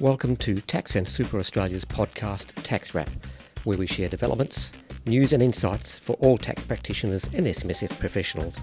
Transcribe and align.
Welcome 0.00 0.34
to 0.38 0.56
Tax 0.56 0.96
and 0.96 1.08
Super 1.08 1.38
Australia's 1.38 1.84
podcast 1.84 2.52
Tax 2.64 2.96
Wrap, 2.96 3.08
where 3.62 3.78
we 3.78 3.86
share 3.86 4.08
developments, 4.08 4.72
news, 5.06 5.32
and 5.32 5.40
insights 5.40 5.96
for 5.96 6.14
all 6.14 6.36
tax 6.36 6.64
practitioners 6.64 7.26
and 7.32 7.46
SMSF 7.46 7.96
professionals. 8.00 8.60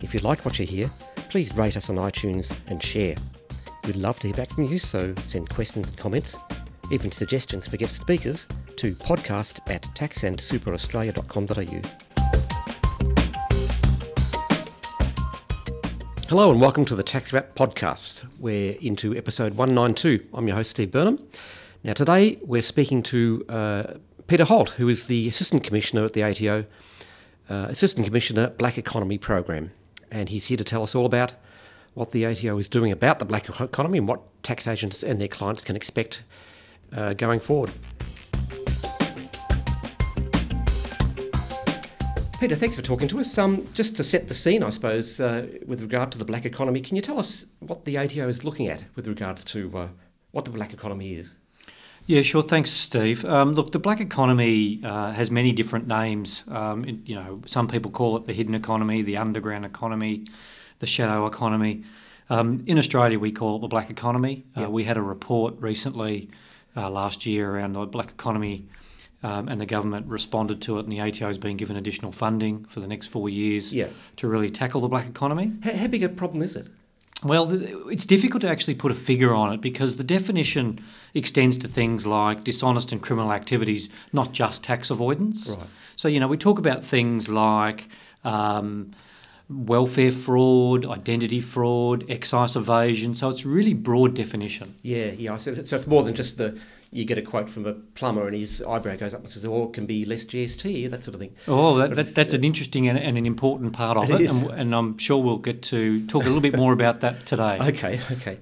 If 0.00 0.14
you 0.14 0.20
like 0.20 0.44
what 0.44 0.60
you 0.60 0.66
hear, 0.66 0.88
please 1.28 1.52
rate 1.56 1.76
us 1.76 1.90
on 1.90 1.96
iTunes 1.96 2.56
and 2.68 2.80
share. 2.80 3.16
We'd 3.84 3.96
love 3.96 4.20
to 4.20 4.28
hear 4.28 4.36
back 4.36 4.50
from 4.50 4.66
you, 4.66 4.78
so 4.78 5.12
send 5.24 5.50
questions 5.50 5.88
and 5.88 5.98
comments, 5.98 6.36
even 6.92 7.10
suggestions 7.10 7.66
for 7.66 7.76
guest 7.76 7.96
speakers, 7.96 8.46
to 8.76 8.94
podcast 8.94 9.58
at 9.68 9.82
taxandsuperaustralia.com.au. 9.82 12.03
Hello 16.30 16.50
and 16.50 16.58
welcome 16.58 16.86
to 16.86 16.94
the 16.94 17.02
Tax 17.02 17.34
Wrap 17.34 17.54
podcast. 17.54 18.24
We're 18.40 18.76
into 18.80 19.14
episode 19.14 19.54
192. 19.54 20.24
I'm 20.32 20.48
your 20.48 20.56
host, 20.56 20.70
Steve 20.70 20.90
Burnham. 20.90 21.18
Now, 21.84 21.92
today 21.92 22.38
we're 22.40 22.62
speaking 22.62 23.02
to 23.04 23.44
uh, 23.50 23.82
Peter 24.26 24.44
Holt, 24.44 24.70
who 24.70 24.88
is 24.88 25.04
the 25.04 25.28
Assistant 25.28 25.62
Commissioner 25.62 26.02
at 26.02 26.14
the 26.14 26.22
ATO, 26.22 26.64
uh, 27.50 27.66
Assistant 27.68 28.06
Commissioner 28.06 28.48
Black 28.48 28.78
Economy 28.78 29.18
Program. 29.18 29.70
And 30.10 30.30
he's 30.30 30.46
here 30.46 30.56
to 30.56 30.64
tell 30.64 30.82
us 30.82 30.94
all 30.94 31.04
about 31.04 31.34
what 31.92 32.12
the 32.12 32.24
ATO 32.24 32.56
is 32.56 32.68
doing 32.68 32.90
about 32.90 33.18
the 33.18 33.26
black 33.26 33.50
economy 33.60 33.98
and 33.98 34.08
what 34.08 34.22
tax 34.42 34.66
agents 34.66 35.02
and 35.02 35.20
their 35.20 35.28
clients 35.28 35.62
can 35.62 35.76
expect 35.76 36.22
uh, 36.94 37.12
going 37.12 37.38
forward. 37.38 37.70
Peter, 42.44 42.56
thanks 42.56 42.76
for 42.76 42.82
talking 42.82 43.08
to 43.08 43.20
us. 43.20 43.38
Um, 43.38 43.66
just 43.72 43.96
to 43.96 44.04
set 44.04 44.28
the 44.28 44.34
scene, 44.34 44.62
I 44.62 44.68
suppose, 44.68 45.18
uh, 45.18 45.46
with 45.66 45.80
regard 45.80 46.12
to 46.12 46.18
the 46.18 46.26
black 46.26 46.44
economy, 46.44 46.82
can 46.82 46.94
you 46.94 47.00
tell 47.00 47.18
us 47.18 47.46
what 47.60 47.86
the 47.86 47.96
ATO 47.96 48.28
is 48.28 48.44
looking 48.44 48.68
at 48.68 48.84
with 48.96 49.08
regards 49.08 49.46
to 49.46 49.78
uh, 49.78 49.88
what 50.32 50.44
the 50.44 50.50
black 50.50 50.74
economy 50.74 51.14
is? 51.14 51.38
Yeah, 52.06 52.20
sure. 52.20 52.42
Thanks, 52.42 52.70
Steve. 52.70 53.24
Um, 53.24 53.54
look, 53.54 53.72
the 53.72 53.78
black 53.78 53.98
economy 53.98 54.78
uh, 54.84 55.12
has 55.12 55.30
many 55.30 55.52
different 55.52 55.86
names. 55.86 56.44
Um, 56.48 56.84
it, 56.84 56.96
you 57.06 57.14
know, 57.14 57.40
some 57.46 57.66
people 57.66 57.90
call 57.90 58.14
it 58.18 58.26
the 58.26 58.34
hidden 58.34 58.54
economy, 58.54 59.00
the 59.00 59.16
underground 59.16 59.64
economy, 59.64 60.26
the 60.80 60.86
shadow 60.86 61.24
economy. 61.24 61.84
Um, 62.28 62.62
in 62.66 62.76
Australia, 62.76 63.18
we 63.18 63.32
call 63.32 63.56
it 63.56 63.60
the 63.60 63.68
black 63.68 63.88
economy. 63.88 64.44
Uh, 64.54 64.60
yep. 64.60 64.68
We 64.68 64.84
had 64.84 64.98
a 64.98 65.02
report 65.02 65.54
recently 65.60 66.28
uh, 66.76 66.90
last 66.90 67.24
year 67.24 67.50
around 67.50 67.72
the 67.72 67.86
black 67.86 68.10
economy 68.10 68.68
um, 69.24 69.48
and 69.48 69.58
the 69.58 69.66
government 69.66 70.06
responded 70.06 70.60
to 70.62 70.78
it, 70.78 70.84
and 70.84 70.92
the 70.92 71.00
ATO 71.00 71.26
has 71.26 71.38
been 71.38 71.56
given 71.56 71.76
additional 71.76 72.12
funding 72.12 72.66
for 72.66 72.80
the 72.80 72.86
next 72.86 73.06
four 73.06 73.30
years 73.30 73.72
yeah. 73.72 73.88
to 74.16 74.28
really 74.28 74.50
tackle 74.50 74.82
the 74.82 74.88
black 74.88 75.06
economy. 75.06 75.52
How, 75.64 75.72
how 75.74 75.86
big 75.86 76.04
a 76.04 76.10
problem 76.10 76.42
is 76.42 76.56
it? 76.56 76.68
Well, 77.24 77.48
it's 77.90 78.04
difficult 78.04 78.42
to 78.42 78.50
actually 78.50 78.74
put 78.74 78.92
a 78.92 78.94
figure 78.94 79.34
on 79.34 79.50
it 79.54 79.62
because 79.62 79.96
the 79.96 80.04
definition 80.04 80.78
extends 81.14 81.56
to 81.58 81.68
things 81.68 82.06
like 82.06 82.44
dishonest 82.44 82.92
and 82.92 83.00
criminal 83.00 83.32
activities, 83.32 83.88
not 84.12 84.32
just 84.32 84.62
tax 84.62 84.90
avoidance. 84.90 85.56
Right. 85.58 85.66
So, 85.96 86.08
you 86.08 86.20
know, 86.20 86.28
we 86.28 86.36
talk 86.36 86.58
about 86.58 86.84
things 86.84 87.30
like 87.30 87.88
um, 88.24 88.90
welfare 89.48 90.12
fraud, 90.12 90.84
identity 90.84 91.40
fraud, 91.40 92.04
excise 92.10 92.56
evasion. 92.56 93.14
So 93.14 93.30
it's 93.30 93.46
really 93.46 93.72
broad 93.72 94.14
definition. 94.14 94.74
Yeah, 94.82 95.12
yeah. 95.12 95.38
So, 95.38 95.54
so 95.54 95.76
it's 95.76 95.86
more 95.86 96.02
than 96.02 96.14
just 96.14 96.36
the 96.36 96.58
you 96.94 97.04
get 97.04 97.18
a 97.18 97.22
quote 97.22 97.50
from 97.50 97.66
a 97.66 97.72
plumber 97.72 98.28
and 98.28 98.36
his 98.36 98.62
eyebrow 98.62 98.94
goes 98.94 99.12
up 99.14 99.20
and 99.20 99.28
says, 99.28 99.44
"Oh, 99.44 99.64
it 99.64 99.72
can 99.72 99.84
be 99.84 100.04
less 100.04 100.24
GST," 100.24 100.88
that 100.92 101.02
sort 101.02 101.14
of 101.14 101.20
thing. 101.20 101.34
Oh, 101.48 101.76
that, 101.78 101.96
that, 101.96 102.14
that's 102.14 102.32
an 102.34 102.44
interesting 102.44 102.88
and, 102.88 102.96
and, 102.96 103.18
an 103.18 103.26
important 103.26 103.72
part 103.72 103.96
of 103.96 104.08
it, 104.10 104.20
it 104.20 104.30
and, 104.30 104.50
and, 104.52 104.74
I'm 104.74 104.96
sure 104.96 105.20
we'll 105.20 105.38
get 105.38 105.60
to 105.62 106.06
talk 106.06 106.22
a 106.22 106.26
little 106.26 106.40
bit 106.40 106.56
more 106.56 106.72
about 106.72 107.00
that 107.00 107.26
today. 107.26 107.58
Okay, 107.74 108.00
okay. 108.12 108.38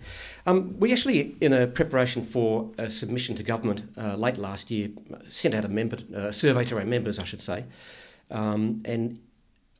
Um, 0.46 0.78
we 0.78 0.92
actually, 0.92 1.36
in 1.40 1.52
a 1.52 1.66
preparation 1.66 2.22
for 2.22 2.70
a 2.76 2.90
submission 2.90 3.36
to 3.36 3.42
government 3.42 3.82
uh, 3.96 4.16
late 4.16 4.36
last 4.36 4.70
year, 4.70 4.90
sent 5.28 5.54
out 5.54 5.64
a 5.64 5.68
member 5.68 5.96
uh, 6.14 6.30
survey 6.32 6.64
to 6.64 6.76
our 6.76 6.84
members, 6.84 7.18
I 7.18 7.24
should 7.24 7.40
say, 7.40 7.64
um, 8.30 8.82
and 8.84 9.18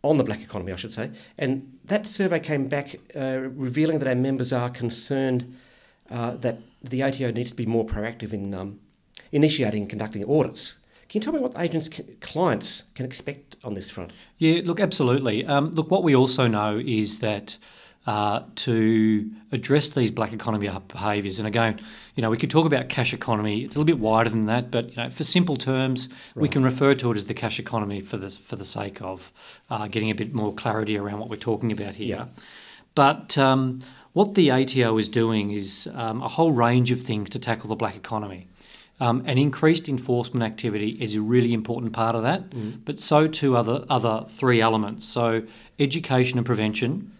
on 0.02 0.16
the 0.16 0.24
black 0.24 0.40
economy, 0.40 0.72
I 0.72 0.76
should 0.76 0.92
say, 0.92 1.10
and 1.36 1.78
that 1.84 2.06
survey 2.06 2.40
came 2.40 2.68
back 2.68 2.96
uh, 3.14 3.38
revealing 3.54 3.98
that 3.98 4.08
our 4.08 4.14
members 4.14 4.52
are 4.52 4.70
concerned 4.70 5.54
uh, 6.12 6.36
that 6.36 6.60
the 6.82 7.02
ATO 7.02 7.30
needs 7.30 7.50
to 7.50 7.56
be 7.56 7.66
more 7.66 7.84
proactive 7.86 8.32
in 8.32 8.54
um, 8.54 8.80
initiating 9.32 9.82
and 9.82 9.90
conducting 9.90 10.24
audits. 10.28 10.78
Can 11.08 11.20
you 11.20 11.24
tell 11.24 11.32
me 11.32 11.40
what 11.40 11.58
agents' 11.58 11.90
clients 12.20 12.84
can 12.94 13.04
expect 13.04 13.56
on 13.64 13.74
this 13.74 13.90
front? 13.90 14.12
Yeah, 14.38 14.62
look, 14.64 14.80
absolutely. 14.80 15.44
Um, 15.46 15.70
look, 15.72 15.90
what 15.90 16.02
we 16.02 16.16
also 16.16 16.46
know 16.46 16.80
is 16.82 17.18
that 17.18 17.58
uh, 18.06 18.42
to 18.56 19.30
address 19.52 19.90
these 19.90 20.10
black 20.10 20.32
economy 20.32 20.70
behaviours, 20.88 21.38
and 21.38 21.46
again, 21.46 21.80
you 22.14 22.22
know, 22.22 22.30
we 22.30 22.36
could 22.36 22.50
talk 22.50 22.66
about 22.66 22.88
cash 22.88 23.12
economy. 23.12 23.62
It's 23.62 23.76
a 23.76 23.78
little 23.78 23.86
bit 23.94 23.98
wider 23.98 24.30
than 24.30 24.46
that, 24.46 24.70
but 24.70 24.90
you 24.90 24.96
know, 24.96 25.10
for 25.10 25.24
simple 25.24 25.56
terms, 25.56 26.08
right. 26.08 26.42
we 26.42 26.48
can 26.48 26.64
refer 26.64 26.94
to 26.94 27.12
it 27.12 27.16
as 27.16 27.26
the 27.26 27.34
cash 27.34 27.58
economy 27.58 28.00
for 28.00 28.16
the 28.16 28.30
for 28.30 28.56
the 28.56 28.64
sake 28.64 29.00
of 29.02 29.32
uh, 29.70 29.88
getting 29.88 30.10
a 30.10 30.14
bit 30.14 30.34
more 30.34 30.52
clarity 30.52 30.96
around 30.96 31.20
what 31.20 31.28
we're 31.28 31.36
talking 31.36 31.70
about 31.72 31.94
here. 31.94 32.16
Yeah. 32.16 32.24
But 32.94 33.38
um, 33.38 33.80
what 34.12 34.34
the 34.34 34.50
ATO 34.50 34.98
is 34.98 35.08
doing 35.08 35.52
is 35.52 35.88
um, 35.94 36.22
a 36.22 36.28
whole 36.28 36.52
range 36.52 36.90
of 36.90 37.00
things 37.00 37.30
to 37.30 37.38
tackle 37.38 37.68
the 37.68 37.76
black 37.76 37.96
economy. 37.96 38.48
Um, 39.00 39.22
and 39.26 39.38
increased 39.38 39.88
enforcement 39.88 40.44
activity 40.44 40.90
is 41.00 41.16
a 41.16 41.20
really 41.20 41.52
important 41.52 41.92
part 41.92 42.14
of 42.14 42.22
that, 42.22 42.50
mm. 42.50 42.78
but 42.84 43.00
so 43.00 43.26
too 43.26 43.56
other 43.56 43.84
other 43.88 44.24
three 44.28 44.60
elements. 44.60 45.06
So 45.06 45.42
education 45.80 46.38
and 46.38 46.46
prevention, 46.46 47.10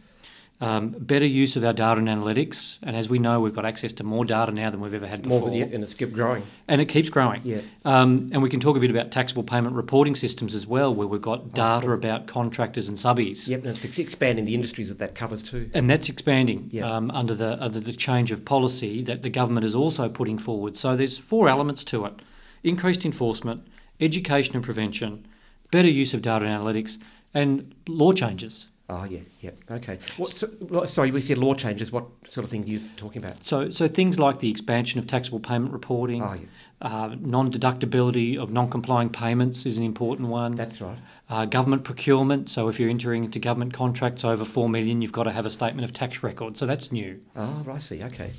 um, 0.62 0.90
better 0.90 1.26
use 1.26 1.56
of 1.56 1.64
our 1.64 1.72
data 1.72 1.98
and 1.98 2.08
analytics. 2.08 2.78
And 2.84 2.94
as 2.94 3.10
we 3.10 3.18
know, 3.18 3.40
we've 3.40 3.54
got 3.54 3.64
access 3.64 3.92
to 3.94 4.04
more 4.04 4.24
data 4.24 4.52
now 4.52 4.70
than 4.70 4.80
we've 4.80 4.94
ever 4.94 5.08
had 5.08 5.22
before. 5.22 5.40
More 5.40 5.48
than 5.48 5.58
yet, 5.58 5.72
and 5.72 5.82
it's 5.82 5.94
kept 5.94 6.12
growing. 6.12 6.46
And 6.68 6.80
it 6.80 6.86
keeps 6.86 7.10
growing. 7.10 7.40
Yeah. 7.42 7.62
Um, 7.84 8.30
and 8.32 8.42
we 8.42 8.48
can 8.48 8.60
talk 8.60 8.76
a 8.76 8.80
bit 8.80 8.90
about 8.90 9.10
taxable 9.10 9.42
payment 9.42 9.74
reporting 9.74 10.14
systems 10.14 10.54
as 10.54 10.64
well, 10.64 10.94
where 10.94 11.08
we've 11.08 11.20
got 11.20 11.52
data 11.52 11.88
oh, 11.88 11.92
about 11.92 12.28
contractors 12.28 12.88
and 12.88 12.96
subbies. 12.96 13.48
Yep, 13.48 13.64
and 13.64 13.84
it's 13.84 13.98
expanding 13.98 14.44
the 14.44 14.54
industries 14.54 14.88
that 14.88 15.00
that 15.00 15.16
covers 15.16 15.42
too. 15.42 15.68
And 15.74 15.90
that's 15.90 16.08
expanding 16.08 16.68
yep. 16.70 16.84
um, 16.84 17.10
under 17.10 17.34
the 17.34 17.62
under 17.62 17.80
the 17.80 17.92
change 17.92 18.30
of 18.30 18.44
policy 18.44 19.02
that 19.02 19.22
the 19.22 19.30
government 19.30 19.64
is 19.64 19.74
also 19.74 20.08
putting 20.08 20.38
forward. 20.38 20.76
So 20.76 20.94
there's 20.94 21.18
four 21.18 21.48
elements 21.48 21.82
to 21.84 22.04
it: 22.04 22.22
increased 22.62 23.04
enforcement, 23.04 23.66
education 24.00 24.54
and 24.54 24.64
prevention, 24.64 25.26
better 25.72 25.88
use 25.88 26.14
of 26.14 26.22
data 26.22 26.44
and 26.44 26.64
analytics, 26.64 26.98
and 27.34 27.74
law 27.88 28.12
changes. 28.12 28.68
Oh 28.94 29.04
yeah, 29.04 29.20
yeah, 29.40 29.52
okay. 29.70 29.98
What, 30.18 30.28
so, 30.28 30.48
sorry, 30.84 31.10
we 31.10 31.22
said 31.22 31.38
law 31.38 31.54
changes. 31.54 31.90
What 31.90 32.04
sort 32.26 32.44
of 32.44 32.50
things 32.50 32.66
are 32.66 32.70
you 32.70 32.80
talking 32.96 33.24
about? 33.24 33.42
So, 33.42 33.70
so 33.70 33.88
things 33.88 34.18
like 34.18 34.40
the 34.40 34.50
expansion 34.50 34.98
of 34.98 35.06
taxable 35.06 35.40
payment 35.40 35.72
reporting, 35.72 36.22
oh, 36.22 36.34
yeah. 36.34 36.46
uh, 36.82 37.16
non-deductibility 37.18 38.36
of 38.36 38.52
non-complying 38.52 39.08
payments 39.08 39.64
is 39.64 39.78
an 39.78 39.84
important 39.84 40.28
one. 40.28 40.56
That's 40.56 40.82
right. 40.82 40.98
Uh, 41.30 41.46
government 41.46 41.84
procurement. 41.84 42.50
So, 42.50 42.68
if 42.68 42.78
you're 42.78 42.90
entering 42.90 43.24
into 43.24 43.38
government 43.38 43.72
contracts 43.72 44.24
over 44.26 44.44
four 44.44 44.68
million, 44.68 45.00
you've 45.00 45.12
got 45.12 45.24
to 45.24 45.32
have 45.32 45.46
a 45.46 45.50
statement 45.50 45.86
of 45.86 45.94
tax 45.94 46.22
record. 46.22 46.58
So 46.58 46.66
that's 46.66 46.92
new. 46.92 47.18
Oh, 47.34 47.64
I 47.70 47.78
see. 47.78 48.02
Okay, 48.02 48.30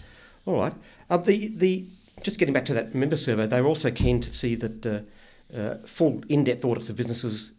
all 0.45 0.59
right. 0.59 0.73
Uh, 1.09 1.17
the 1.17 1.47
the 1.47 1.85
just 2.21 2.37
getting 2.37 2.53
back 2.53 2.65
to 2.65 2.75
that 2.75 2.93
member 2.93 3.17
survey, 3.17 3.47
they 3.47 3.59
were 3.59 3.67
also 3.69 3.89
keen 3.89 4.21
to 4.21 4.29
see 4.29 4.53
that 4.53 4.85
uh, 4.85 4.99
uh, 5.57 5.77
full 5.79 6.23
in-depth 6.29 6.63
audits 6.63 6.89
of 6.91 6.95
businesses 6.95 7.53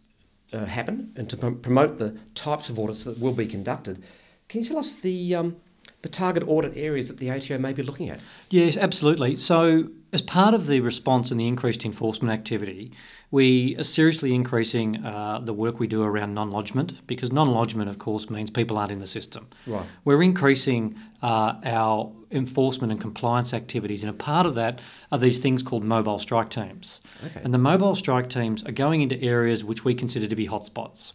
uh, 0.53 0.65
happen 0.65 1.11
and 1.15 1.29
to 1.29 1.37
pr- 1.37 1.49
promote 1.51 1.97
the 1.97 2.17
types 2.33 2.69
of 2.69 2.79
audits 2.79 3.03
that 3.03 3.19
will 3.19 3.33
be 3.33 3.47
conducted. 3.47 4.03
Can 4.47 4.61
you 4.61 4.67
tell 4.67 4.77
us 4.77 4.93
the 4.93 5.35
um, 5.35 5.57
the 6.05 6.09
target 6.09 6.43
audit 6.47 6.77
areas 6.77 7.07
that 7.07 7.17
the 7.17 7.31
ATO 7.31 7.57
may 7.57 7.73
be 7.73 7.81
looking 7.81 8.11
at? 8.11 8.19
Yes, 8.51 8.77
absolutely. 8.77 9.37
So, 9.37 9.89
as 10.13 10.21
part 10.21 10.53
of 10.53 10.67
the 10.67 10.79
response 10.79 11.31
and 11.31 11.39
the 11.39 11.47
increased 11.47 11.83
enforcement 11.83 12.31
activity, 12.31 12.91
we 13.31 13.75
are 13.77 13.83
seriously 13.83 14.35
increasing 14.35 15.03
uh, 15.03 15.39
the 15.39 15.51
work 15.51 15.79
we 15.79 15.87
do 15.87 16.03
around 16.03 16.35
non 16.35 16.51
lodgement 16.51 17.05
because 17.07 17.31
non 17.31 17.49
lodgement, 17.49 17.89
of 17.89 17.97
course, 17.97 18.29
means 18.29 18.51
people 18.51 18.77
aren't 18.77 18.91
in 18.91 18.99
the 18.99 19.07
system. 19.07 19.47
Right. 19.65 19.83
We're 20.05 20.21
increasing 20.21 20.95
uh, 21.23 21.55
our 21.65 22.11
enforcement 22.29 22.91
and 22.91 23.01
compliance 23.01 23.51
activities, 23.51 24.03
and 24.03 24.11
a 24.11 24.13
part 24.13 24.45
of 24.45 24.53
that 24.53 24.81
are 25.11 25.17
these 25.17 25.39
things 25.39 25.63
called 25.63 25.83
mobile 25.83 26.19
strike 26.19 26.51
teams. 26.51 27.01
Okay. 27.25 27.41
And 27.43 27.51
the 27.51 27.57
mobile 27.57 27.95
strike 27.95 28.29
teams 28.29 28.63
are 28.63 28.71
going 28.71 29.01
into 29.01 29.19
areas 29.23 29.65
which 29.65 29.83
we 29.83 29.95
consider 29.95 30.27
to 30.27 30.35
be 30.35 30.47
hotspots. 30.47 31.13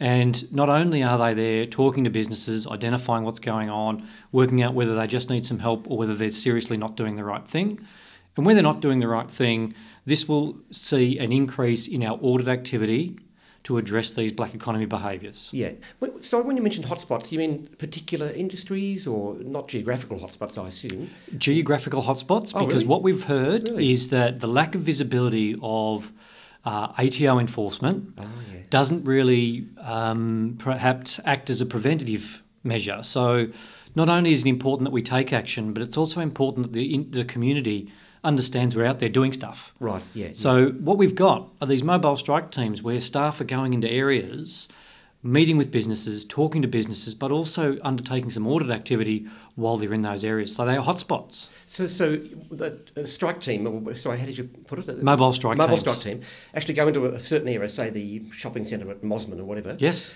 And 0.00 0.50
not 0.52 0.68
only 0.68 1.02
are 1.02 1.18
they 1.18 1.34
there 1.34 1.66
talking 1.66 2.04
to 2.04 2.10
businesses, 2.10 2.66
identifying 2.66 3.24
what's 3.24 3.38
going 3.38 3.70
on, 3.70 4.08
working 4.32 4.62
out 4.62 4.74
whether 4.74 4.96
they 4.96 5.06
just 5.06 5.30
need 5.30 5.46
some 5.46 5.60
help 5.60 5.88
or 5.90 5.96
whether 5.96 6.14
they're 6.14 6.30
seriously 6.30 6.76
not 6.76 6.96
doing 6.96 7.16
the 7.16 7.24
right 7.24 7.46
thing. 7.46 7.86
And 8.36 8.46
when 8.46 8.56
they're 8.56 8.62
not 8.62 8.80
doing 8.80 8.98
the 8.98 9.08
right 9.08 9.30
thing, 9.30 9.74
this 10.06 10.28
will 10.28 10.56
see 10.70 11.18
an 11.18 11.32
increase 11.32 11.86
in 11.86 12.02
our 12.02 12.18
audit 12.20 12.48
activity 12.48 13.16
to 13.64 13.78
address 13.78 14.10
these 14.10 14.32
black 14.32 14.54
economy 14.54 14.86
behaviours. 14.86 15.50
Yeah. 15.52 15.72
So 16.20 16.42
when 16.42 16.56
you 16.56 16.62
mentioned 16.62 16.86
hotspots, 16.86 17.30
you 17.30 17.38
mean 17.38 17.68
particular 17.78 18.30
industries 18.30 19.06
or 19.06 19.34
not 19.36 19.68
geographical 19.68 20.18
hotspots, 20.18 20.58
I 20.62 20.66
assume? 20.66 21.10
Geographical 21.38 22.02
hotspots, 22.02 22.52
oh, 22.54 22.66
because 22.66 22.82
really? 22.82 22.86
what 22.86 23.02
we've 23.02 23.24
heard 23.24 23.64
really? 23.64 23.92
is 23.92 24.08
that 24.08 24.40
the 24.40 24.48
lack 24.48 24.74
of 24.74 24.80
visibility 24.80 25.56
of 25.62 26.10
uh, 26.64 26.92
ATO 26.98 27.38
enforcement 27.38 28.14
oh, 28.18 28.28
yeah. 28.52 28.60
doesn't 28.70 29.04
really 29.04 29.66
um, 29.80 30.56
perhaps 30.58 31.20
act 31.24 31.50
as 31.50 31.60
a 31.60 31.66
preventative 31.66 32.42
measure. 32.62 33.02
So 33.02 33.48
not 33.94 34.08
only 34.08 34.32
is 34.32 34.42
it 34.42 34.48
important 34.48 34.84
that 34.84 34.92
we 34.92 35.02
take 35.02 35.32
action, 35.32 35.72
but 35.72 35.82
it's 35.82 35.96
also 35.96 36.20
important 36.20 36.66
that 36.66 36.72
the, 36.72 36.94
in, 36.94 37.10
the 37.10 37.24
community 37.24 37.90
understands 38.24 38.76
we're 38.76 38.84
out 38.84 39.00
there 39.00 39.08
doing 39.08 39.32
stuff. 39.32 39.74
Right. 39.80 40.02
Yeah. 40.14 40.28
So 40.32 40.68
what 40.70 40.96
we've 40.96 41.14
got 41.14 41.48
are 41.60 41.66
these 41.66 41.82
mobile 41.82 42.16
strike 42.16 42.50
teams 42.50 42.82
where 42.82 43.00
staff 43.00 43.40
are 43.40 43.44
going 43.44 43.74
into 43.74 43.90
areas, 43.90 44.68
meeting 45.22 45.56
with 45.56 45.70
businesses, 45.70 46.24
talking 46.24 46.62
to 46.62 46.68
businesses, 46.68 47.14
but 47.14 47.30
also 47.30 47.78
undertaking 47.82 48.30
some 48.30 48.46
audit 48.46 48.70
activity 48.70 49.26
while 49.54 49.76
they're 49.76 49.94
in 49.94 50.02
those 50.02 50.24
areas. 50.24 50.54
So 50.54 50.64
they 50.64 50.76
are 50.76 50.84
hotspots. 50.84 51.48
So, 51.66 51.86
so 51.86 52.16
the 52.50 53.06
strike 53.06 53.40
team, 53.40 53.94
sorry, 53.94 54.18
how 54.18 54.26
did 54.26 54.36
you 54.38 54.44
put 54.44 54.80
it? 54.80 55.02
Mobile 55.02 55.32
strike 55.32 55.58
Mobile 55.58 55.76
teams. 55.76 55.80
strike 55.80 55.98
team 56.00 56.22
actually 56.54 56.74
go 56.74 56.88
into 56.88 57.06
a 57.06 57.20
certain 57.20 57.48
area, 57.48 57.68
say 57.68 57.90
the 57.90 58.24
shopping 58.32 58.64
centre 58.64 58.90
at 58.90 59.02
Mosman 59.02 59.38
or 59.38 59.44
whatever, 59.44 59.76
Yes. 59.78 60.12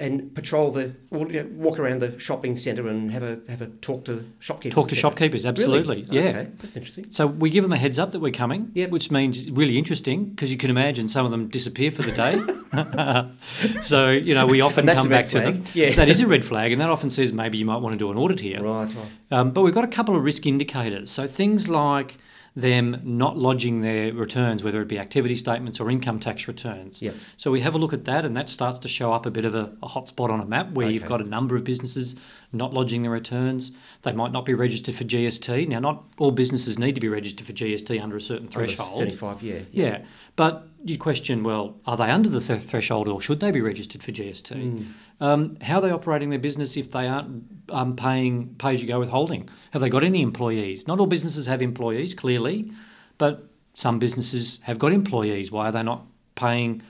And 0.00 0.34
patrol 0.34 0.70
the, 0.70 0.94
or 1.10 1.30
you 1.30 1.42
know, 1.42 1.48
walk 1.52 1.78
around 1.78 2.00
the 2.00 2.18
shopping 2.18 2.56
centre 2.56 2.88
and 2.88 3.12
have 3.12 3.22
a 3.22 3.38
have 3.48 3.60
a 3.60 3.66
talk 3.66 4.06
to 4.06 4.24
shopkeepers. 4.38 4.74
Talk 4.74 4.88
to 4.88 4.94
shopkeepers, 4.94 5.44
absolutely. 5.44 6.02
Really? 6.02 6.18
Yeah. 6.22 6.30
Okay, 6.30 6.48
that's 6.58 6.76
interesting. 6.76 7.06
So 7.10 7.26
we 7.26 7.50
give 7.50 7.62
them 7.62 7.72
a 7.72 7.76
heads 7.76 7.98
up 7.98 8.12
that 8.12 8.20
we're 8.20 8.32
coming, 8.32 8.72
Yep. 8.74 8.90
which 8.90 9.10
means 9.10 9.50
really 9.50 9.76
interesting 9.76 10.24
because 10.24 10.50
you 10.50 10.56
can 10.56 10.70
imagine 10.70 11.06
some 11.06 11.26
of 11.26 11.30
them 11.30 11.48
disappear 11.48 11.90
for 11.90 12.02
the 12.02 12.12
day. 12.12 12.40
so 13.82 14.10
you 14.10 14.34
know 14.34 14.46
we 14.46 14.62
often 14.62 14.86
come 14.86 15.08
back 15.08 15.28
to 15.28 15.40
them. 15.40 15.64
Yeah. 15.74 15.94
That 15.94 16.08
is 16.08 16.20
a 16.20 16.26
red 16.26 16.44
flag, 16.44 16.72
and 16.72 16.80
that 16.80 16.88
often 16.90 17.10
says 17.10 17.32
maybe 17.32 17.58
you 17.58 17.66
might 17.66 17.78
want 17.82 17.92
to 17.92 17.98
do 17.98 18.10
an 18.10 18.16
audit 18.16 18.40
here. 18.40 18.62
Right, 18.62 18.86
right. 18.86 19.06
Um, 19.30 19.50
but 19.52 19.62
we've 19.62 19.74
got 19.74 19.84
a 19.84 19.88
couple 19.88 20.16
of 20.16 20.24
risk 20.24 20.46
indicators. 20.46 21.10
So 21.10 21.26
things 21.26 21.68
like 21.68 22.16
them 22.56 23.00
not 23.04 23.38
lodging 23.38 23.80
their 23.80 24.12
returns, 24.12 24.64
whether 24.64 24.82
it 24.82 24.88
be 24.88 24.98
activity 24.98 25.36
statements 25.36 25.80
or 25.80 25.90
income 25.90 26.18
tax 26.18 26.48
returns. 26.48 27.00
Yep. 27.00 27.14
So 27.36 27.50
we 27.50 27.60
have 27.60 27.74
a 27.74 27.78
look 27.78 27.92
at 27.92 28.04
that, 28.06 28.24
and 28.24 28.34
that 28.36 28.48
starts 28.48 28.78
to 28.80 28.88
show 28.88 29.12
up 29.12 29.26
a 29.26 29.30
bit 29.30 29.44
of 29.44 29.54
a, 29.54 29.72
a 29.82 29.88
hot 29.88 30.08
spot 30.08 30.30
on 30.30 30.40
a 30.40 30.44
map 30.44 30.72
where 30.72 30.90
you've 30.90 31.06
got 31.06 31.20
a 31.20 31.24
number 31.24 31.56
of 31.56 31.64
businesses 31.64 32.16
not 32.52 32.74
lodging 32.74 33.02
their 33.02 33.12
returns. 33.12 33.70
They 34.02 34.12
might 34.12 34.32
not 34.32 34.44
be 34.44 34.54
registered 34.54 34.94
for 34.94 35.04
GST. 35.04 35.68
Now, 35.68 35.78
not 35.78 36.04
all 36.18 36.32
businesses 36.32 36.78
need 36.78 36.94
to 36.96 37.00
be 37.00 37.08
registered 37.08 37.46
for 37.46 37.52
GST 37.52 38.02
under 38.02 38.16
a 38.16 38.20
certain 38.20 38.46
Under 38.46 38.66
threshold. 38.66 38.98
75, 38.98 39.42
yeah. 39.42 39.60
Yeah, 39.70 40.02
but 40.36 40.66
you 40.84 40.98
question, 40.98 41.42
well, 41.42 41.76
are 41.86 41.96
they 41.96 42.10
under 42.10 42.28
the 42.28 42.40
th- 42.40 42.62
threshold 42.62 43.08
or 43.08 43.20
should 43.20 43.40
they 43.40 43.50
be 43.50 43.60
registered 43.60 44.02
for 44.02 44.12
GST? 44.12 44.52
Mm. 44.52 44.86
Um, 45.20 45.56
how 45.60 45.78
are 45.78 45.82
they 45.82 45.90
operating 45.90 46.30
their 46.30 46.38
business 46.38 46.76
if 46.76 46.90
they 46.90 47.06
aren't 47.06 47.44
um, 47.68 47.94
paying 47.94 48.54
pay 48.56 48.72
as 48.72 48.82
you 48.82 48.88
go 48.88 48.98
withholding? 48.98 49.48
Have 49.72 49.82
they 49.82 49.90
got 49.90 50.02
any 50.02 50.22
employees? 50.22 50.86
Not 50.86 50.98
all 50.98 51.06
businesses 51.06 51.46
have 51.46 51.60
employees, 51.60 52.14
clearly, 52.14 52.72
but 53.18 53.44
some 53.74 53.98
businesses 53.98 54.60
have 54.62 54.78
got 54.78 54.92
employees. 54.92 55.52
Why 55.52 55.68
are 55.68 55.72
they 55.72 55.82
not 55.82 56.06
paying 56.34 56.82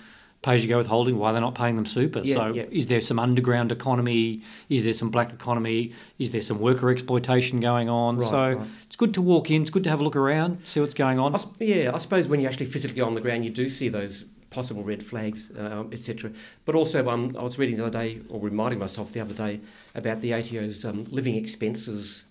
pay 0.43 0.55
as 0.55 0.63
you 0.63 0.69
go 0.69 0.79
withholding? 0.79 1.19
Why 1.19 1.31
are 1.31 1.33
they 1.35 1.41
not 1.41 1.55
paying 1.57 1.75
them 1.77 1.87
super? 1.87 2.21
Yeah, 2.21 2.35
so, 2.35 2.55
yeah. 2.55 2.65
is 2.71 2.87
there 2.87 3.01
some 3.01 3.19
underground 3.19 3.73
economy? 3.73 4.43
Is 4.69 4.85
there 4.85 4.93
some 4.93 5.11
black 5.11 5.33
economy? 5.33 5.93
Is 6.19 6.31
there 6.31 6.41
some 6.41 6.61
worker 6.61 6.89
exploitation 6.89 7.59
going 7.59 7.89
on? 7.89 8.19
Right, 8.19 8.29
so, 8.29 8.53
right. 8.53 8.69
it's 8.87 8.97
good 8.97 9.13
to 9.15 9.23
walk 9.23 9.51
in, 9.51 9.63
it's 9.63 9.71
good 9.71 9.85
to 9.85 9.91
have 9.91 10.01
a 10.01 10.05
look 10.05 10.17
around, 10.17 10.67
see 10.67 10.81
what's 10.81 10.95
going 10.95 11.19
on. 11.19 11.35
I 11.35 11.41
yeah, 11.59 11.91
I 11.93 11.99
suppose 11.99 12.29
when 12.29 12.41
you're 12.41 12.51
actually 12.51 12.67
physically 12.67 13.03
on 13.03 13.15
the 13.15 13.21
ground, 13.21 13.45
you 13.45 13.51
do 13.51 13.69
see 13.69 13.89
those 13.89 14.25
possible 14.51 14.83
red 14.83 15.03
flags, 15.03 15.51
um, 15.59 15.91
etc. 15.93 16.31
But 16.65 16.75
also, 16.75 17.09
um, 17.09 17.37
I 17.39 17.43
was 17.43 17.59
reading 17.59 17.77
the 17.77 17.87
other 17.87 17.99
day, 17.99 18.21
or 18.29 18.41
reminding 18.41 18.79
myself 18.81 19.13
the 19.13 19.21
other 19.21 19.35
day, 19.35 19.61
about 19.95 20.21
the 20.21 20.33
ATO's 20.35 20.85
um, 20.85 21.05
living 21.11 21.37
expenses 21.37 22.27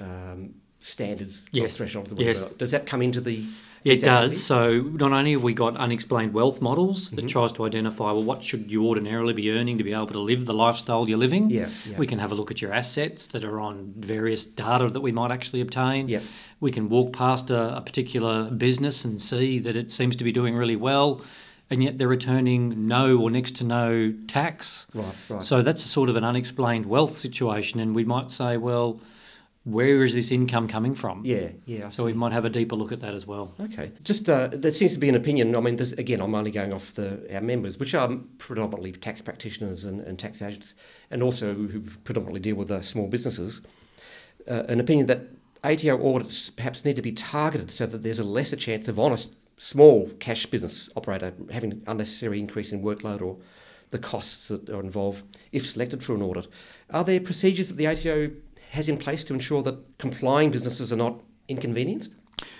um, 0.00 0.54
standards 0.80 1.42
Yes. 1.52 1.76
threshold. 1.76 2.12
Yes. 2.18 2.44
Does 2.58 2.70
that 2.72 2.86
come 2.86 3.02
into 3.02 3.20
the? 3.20 3.44
it 3.82 4.02
does. 4.02 4.42
So 4.44 4.80
not 4.82 5.12
only 5.12 5.32
have 5.32 5.42
we 5.42 5.54
got 5.54 5.74
unexplained 5.76 6.34
wealth 6.34 6.60
models 6.60 7.10
that 7.12 7.24
Mhm. 7.24 7.28
tries 7.28 7.52
to 7.54 7.64
identify 7.64 8.12
well 8.12 8.22
what 8.22 8.42
should 8.44 8.70
you 8.70 8.86
ordinarily 8.86 9.32
be 9.32 9.50
earning 9.50 9.78
to 9.78 9.84
be 9.84 9.94
able 9.94 10.08
to 10.08 10.18
live 10.18 10.44
the 10.44 10.52
lifestyle 10.52 11.08
you're 11.08 11.16
living. 11.16 11.48
Yeah, 11.48 11.70
yeah. 11.88 11.96
We 11.96 12.06
can 12.06 12.18
have 12.18 12.30
a 12.30 12.34
look 12.34 12.50
at 12.50 12.60
your 12.60 12.74
assets 12.74 13.26
that 13.28 13.42
are 13.42 13.58
on 13.58 13.94
various 13.96 14.44
data 14.44 14.90
that 14.90 15.00
we 15.00 15.12
might 15.12 15.30
actually 15.30 15.62
obtain. 15.62 16.08
Yeah. 16.08 16.20
We 16.60 16.70
can 16.70 16.90
walk 16.90 17.14
past 17.14 17.48
a, 17.50 17.78
a 17.78 17.80
particular 17.80 18.50
business 18.50 19.04
and 19.06 19.18
see 19.18 19.58
that 19.60 19.76
it 19.76 19.90
seems 19.90 20.14
to 20.16 20.24
be 20.24 20.32
doing 20.32 20.54
really 20.56 20.76
well, 20.76 21.22
and 21.70 21.82
yet 21.82 21.98
they're 21.98 22.08
returning 22.08 22.88
no 22.88 23.18
or 23.18 23.30
next 23.30 23.56
to 23.56 23.64
no 23.64 24.12
tax. 24.26 24.86
Right, 24.92 25.14
right. 25.28 25.42
So 25.42 25.62
that's 25.62 25.84
a 25.84 25.88
sort 25.88 26.08
of 26.08 26.16
an 26.16 26.24
unexplained 26.24 26.86
wealth 26.86 27.16
situation, 27.16 27.80
and 27.80 27.94
we 27.94 28.04
might 28.04 28.32
say, 28.32 28.56
well, 28.56 29.00
where 29.64 30.02
is 30.02 30.14
this 30.14 30.32
income 30.32 30.66
coming 30.66 30.94
from? 30.94 31.22
yeah, 31.24 31.50
yeah. 31.66 31.86
I 31.86 31.88
So 31.90 32.04
we 32.04 32.12
might 32.12 32.32
have 32.32 32.44
a 32.44 32.50
deeper 32.50 32.74
look 32.74 32.92
at 32.92 33.00
that 33.00 33.14
as 33.14 33.26
well. 33.26 33.54
Okay. 33.60 33.92
Just 34.02 34.28
uh, 34.28 34.48
there 34.48 34.72
seems 34.72 34.94
to 34.94 34.98
be 34.98 35.08
an 35.08 35.14
opinion. 35.14 35.54
I 35.54 35.60
mean, 35.60 35.76
this, 35.76 35.92
again, 35.92 36.20
I'm 36.20 36.34
only 36.34 36.50
going 36.50 36.72
off 36.72 36.94
the 36.94 37.32
our 37.32 37.42
members, 37.42 37.78
which 37.78 37.94
are 37.94 38.08
predominantly 38.38 38.92
tax 38.92 39.20
practitioners 39.20 39.84
and, 39.84 40.00
and 40.00 40.18
tax 40.18 40.42
agents, 40.42 40.74
and 41.10 41.22
also 41.22 41.54
who 41.54 41.82
predominantly 42.04 42.40
deal 42.40 42.56
with 42.56 42.70
uh, 42.70 42.82
small 42.82 43.06
businesses. 43.06 43.60
Uh, 44.48 44.64
an 44.68 44.80
opinion 44.80 45.06
that 45.06 45.28
ATO 45.62 46.14
audits 46.14 46.48
perhaps 46.48 46.84
need 46.84 46.96
to 46.96 47.02
be 47.02 47.12
targeted 47.12 47.70
so 47.70 47.84
that 47.84 48.02
there's 48.02 48.18
a 48.18 48.24
lesser 48.24 48.56
chance 48.56 48.88
of 48.88 48.98
honest 48.98 49.34
small 49.60 50.08
cash 50.18 50.46
business 50.46 50.88
operator 50.96 51.34
having 51.52 51.70
an 51.70 51.82
unnecessary 51.86 52.40
increase 52.40 52.72
in 52.72 52.82
workload 52.82 53.20
or 53.20 53.36
the 53.90 53.98
costs 53.98 54.48
that 54.48 54.70
are 54.70 54.80
involved 54.80 55.22
if 55.52 55.66
selected 55.66 56.02
for 56.02 56.14
an 56.14 56.22
audit. 56.22 56.48
Are 56.88 57.04
there 57.04 57.20
procedures 57.20 57.68
that 57.68 57.76
the 57.76 57.86
ATO 57.86 58.30
has 58.70 58.88
in 58.88 58.96
place 58.96 59.22
to 59.24 59.34
ensure 59.34 59.62
that 59.64 59.98
complying 59.98 60.50
businesses 60.50 60.92
are 60.94 60.96
not 60.96 61.20
inconvenienced? 61.46 62.14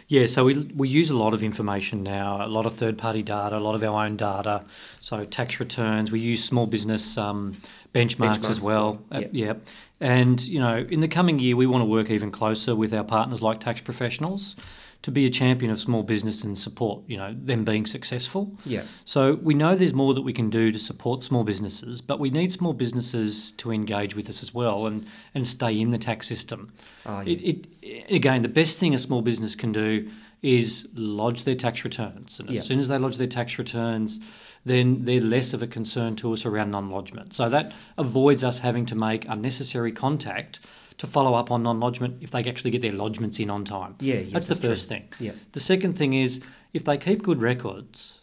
Yeah, 0.09 0.27
so 0.27 0.45
we, 0.45 0.55
we 0.75 0.89
use 0.89 1.09
a 1.09 1.17
lot 1.17 1.33
of 1.33 1.43
information 1.43 2.03
now, 2.03 2.45
a 2.45 2.49
lot 2.49 2.67
of 2.67 2.75
third 2.75 2.99
party 2.99 3.23
data, 3.23 3.57
a 3.57 3.61
lot 3.61 3.77
of 3.77 3.83
our 3.83 4.05
own 4.05 4.17
data. 4.17 4.65
So 5.01 5.25
tax 5.25 5.59
returns, 5.59 6.13
we 6.13 6.21
use 6.21 6.45
small 6.45 6.67
business 6.67 7.17
um, 7.17 7.57
benchmarks, 7.95 8.41
Benchmarks, 8.41 8.51
as 8.51 8.61
well. 8.61 9.01
yeah. 9.11 9.19
Uh, 9.19 9.29
yeah. 9.33 9.55
And, 10.01 10.41
you 10.47 10.59
know, 10.59 10.87
in 10.91 11.01
the 11.01 11.09
coming 11.09 11.39
year, 11.39 11.57
we 11.57 11.67
want 11.67 11.83
to 11.83 11.87
work 11.87 12.11
even 12.11 12.31
closer 12.31 12.75
with 12.75 12.93
our 12.93 13.05
partners 13.05 13.41
like 13.41 13.61
tax 13.61 13.81
professionals 13.81 14.57
to 15.03 15.11
be 15.11 15.25
a 15.25 15.31
champion 15.31 15.71
of 15.71 15.81
small 15.81 16.03
business 16.03 16.45
and 16.45 16.59
support, 16.59 17.03
you 17.07 17.17
know, 17.17 17.35
them 17.43 17.65
being 17.65 17.87
successful. 17.87 18.55
Yeah. 18.67 18.83
So 19.05 19.37
we 19.37 19.55
know 19.55 19.75
there's 19.75 19.95
more 19.95 20.13
that 20.13 20.23
we 20.23 20.33
can 20.33 20.51
do 20.51 20.71
to 20.73 20.79
support 20.79 21.23
small 21.23 21.43
businesses, 21.43 22.03
but 22.03 22.21
we 22.21 22.29
need 22.31 22.53
small 22.53 22.75
businesses 22.75 23.53
to 23.53 23.73
engage 23.73 24.15
with 24.15 24.29
us 24.29 24.43
as 24.43 24.53
well 24.53 24.87
and, 24.87 25.07
and 25.35 25.47
stay 25.47 25.79
in 25.81 25.91
the 25.91 25.99
tax 25.99 26.27
system. 26.27 26.73
Ah, 27.07 27.23
yeah. 27.23 27.37
It, 27.39 27.67
it 27.83 28.11
again, 28.15 28.43
the 28.43 28.49
best 28.49 28.79
thing 28.79 28.95
a 28.95 28.99
small 28.99 29.23
business 29.23 29.55
can 29.55 29.73
do 29.73 30.11
is 30.43 30.89
lodge 30.95 31.45
their 31.45 31.55
tax 31.55 31.85
returns, 31.85 32.41
and 32.41 32.49
as 32.49 32.55
Yeah. 32.57 32.61
soon 32.63 32.79
as 32.79 32.89
they 32.89 32.97
lodge 32.97 33.19
their 33.19 33.27
tax 33.27 33.59
returns, 33.59 34.21
then 34.65 35.05
they're 35.05 35.21
less 35.21 35.53
of 35.55 35.63
a 35.63 35.67
concern 35.67 36.17
to 36.17 36.33
us 36.33 36.45
around 36.47 36.71
non-lodgement. 36.71 37.33
So 37.35 37.49
that 37.49 37.73
avoids 37.99 38.43
us 38.45 38.59
having 38.59 38.87
to 38.87 38.95
make 38.95 39.27
unnecessary 39.29 39.93
contact 39.93 40.61
to 41.01 41.07
follow 41.07 41.33
up 41.33 41.51
on 41.51 41.63
non-lodgement 41.63 42.19
if 42.21 42.31
they 42.31 42.45
actually 42.45 42.71
get 42.71 42.83
their 42.83 42.93
lodgements 42.93 43.41
in 43.41 43.49
on 43.49 43.65
time. 43.65 43.95
Yeah, 44.01 44.17
yeah, 44.17 44.35
that's, 44.35 44.45
that's 44.45 44.61
the 44.61 44.69
first 44.69 44.87
true. 44.87 44.99
thing. 44.99 45.09
Yeah. 45.19 45.33
The 45.53 45.61
second 45.61 45.97
thing 45.97 46.13
is 46.13 46.43
if 46.75 46.85
they 46.85 46.99
keep 46.99 47.23
good 47.23 47.41
records, 47.41 48.21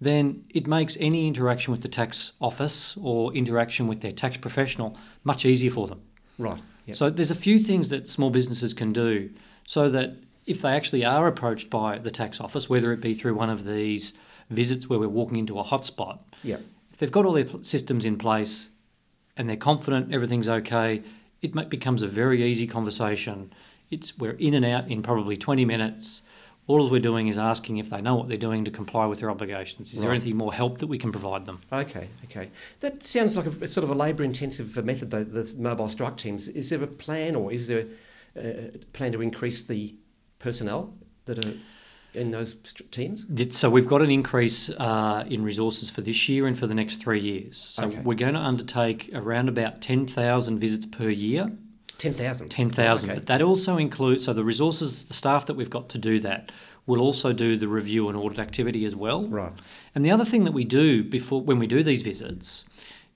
then 0.00 0.44
it 0.48 0.68
makes 0.68 0.96
any 1.00 1.26
interaction 1.26 1.72
with 1.72 1.82
the 1.82 1.88
tax 1.88 2.32
office 2.40 2.96
or 3.02 3.32
interaction 3.34 3.88
with 3.88 4.00
their 4.00 4.12
tax 4.12 4.36
professional 4.36 4.96
much 5.24 5.44
easier 5.44 5.72
for 5.72 5.88
them. 5.88 6.02
Right. 6.38 6.60
Yeah. 6.86 6.94
So 6.94 7.10
there's 7.10 7.32
a 7.32 7.34
few 7.34 7.58
things 7.58 7.88
that 7.88 8.08
small 8.08 8.30
businesses 8.30 8.74
can 8.74 8.92
do 8.92 9.30
so 9.66 9.90
that 9.90 10.14
if 10.46 10.62
they 10.62 10.70
actually 10.70 11.04
are 11.04 11.26
approached 11.26 11.68
by 11.68 11.98
the 11.98 12.12
tax 12.12 12.40
office, 12.40 12.70
whether 12.70 12.92
it 12.92 13.00
be 13.00 13.12
through 13.12 13.34
one 13.34 13.50
of 13.50 13.66
these 13.66 14.14
visits 14.50 14.88
where 14.88 15.00
we're 15.00 15.08
walking 15.08 15.36
into 15.36 15.58
a 15.58 15.64
hotspot, 15.64 16.20
yeah. 16.44 16.58
if 16.92 16.98
they've 16.98 17.10
got 17.10 17.26
all 17.26 17.32
their 17.32 17.46
systems 17.64 18.04
in 18.04 18.16
place 18.16 18.70
and 19.36 19.48
they're 19.48 19.56
confident 19.56 20.14
everything's 20.14 20.48
okay, 20.48 21.02
it 21.42 21.70
becomes 21.70 22.02
a 22.02 22.08
very 22.08 22.42
easy 22.44 22.66
conversation. 22.66 23.52
It's 23.90 24.16
we're 24.18 24.32
in 24.32 24.54
and 24.54 24.64
out 24.64 24.90
in 24.90 25.02
probably 25.02 25.36
20 25.36 25.64
minutes. 25.64 26.22
All 26.66 26.88
we're 26.88 27.00
doing 27.00 27.26
is 27.26 27.36
asking 27.36 27.78
if 27.78 27.90
they 27.90 28.00
know 28.00 28.14
what 28.14 28.28
they're 28.28 28.36
doing 28.36 28.64
to 28.64 28.70
comply 28.70 29.06
with 29.06 29.18
their 29.18 29.30
obligations. 29.30 29.92
Is 29.92 30.02
there 30.02 30.12
anything 30.12 30.36
more 30.36 30.52
help 30.52 30.78
that 30.78 30.86
we 30.86 30.98
can 30.98 31.10
provide 31.10 31.44
them? 31.44 31.62
Okay. 31.72 32.08
Okay. 32.26 32.50
That 32.78 33.02
sounds 33.02 33.36
like 33.36 33.46
a, 33.46 33.66
sort 33.66 33.82
of 33.82 33.90
a 33.90 33.94
labour-intensive 33.94 34.84
method. 34.84 35.10
The, 35.10 35.24
the 35.24 35.54
mobile 35.58 35.88
strike 35.88 36.16
teams. 36.16 36.46
Is 36.46 36.70
there 36.70 36.80
a 36.82 36.86
plan, 36.86 37.34
or 37.34 37.50
is 37.50 37.66
there 37.66 37.86
a 38.36 38.70
plan 38.92 39.10
to 39.12 39.20
increase 39.20 39.62
the 39.62 39.96
personnel 40.38 40.94
that 41.24 41.44
are 41.44 41.54
in 42.14 42.30
those 42.30 42.54
teams? 42.90 43.26
So 43.56 43.70
we've 43.70 43.86
got 43.86 44.02
an 44.02 44.10
increase 44.10 44.68
uh, 44.70 45.24
in 45.28 45.42
resources 45.44 45.90
for 45.90 46.00
this 46.00 46.28
year 46.28 46.46
and 46.46 46.58
for 46.58 46.66
the 46.66 46.74
next 46.74 46.96
three 47.02 47.20
years. 47.20 47.58
So 47.58 47.84
Okay. 47.84 48.00
we're 48.00 48.14
going 48.14 48.34
to 48.34 48.40
undertake 48.40 49.10
around 49.14 49.48
about 49.48 49.80
10,000 49.80 50.58
visits 50.58 50.86
per 50.86 51.08
year. 51.08 51.52
Ten 51.98 52.14
thousand. 52.14 52.48
10,000. 52.48 53.10
Okay. 53.10 53.18
But 53.18 53.26
that 53.26 53.42
also 53.42 53.76
includes, 53.76 54.24
so 54.24 54.32
the 54.32 54.42
resources, 54.44 55.04
the 55.04 55.12
staff 55.14 55.44
that 55.46 55.54
we've 55.54 55.68
got 55.68 55.90
to 55.90 55.98
do 55.98 56.18
that 56.20 56.50
will 56.86 57.00
also 57.00 57.32
do 57.34 57.58
the 57.58 57.68
review 57.68 58.08
and 58.08 58.16
audit 58.16 58.38
activity 58.38 58.84
as 58.86 58.96
well. 58.96 59.28
Right. 59.28 59.52
And 59.94 60.02
the 60.04 60.10
other 60.10 60.24
thing 60.24 60.44
that 60.44 60.52
we 60.52 60.64
do 60.64 61.04
before 61.04 61.42
when 61.42 61.58
we 61.58 61.66
do 61.66 61.82
these 61.82 62.00
visits 62.02 62.64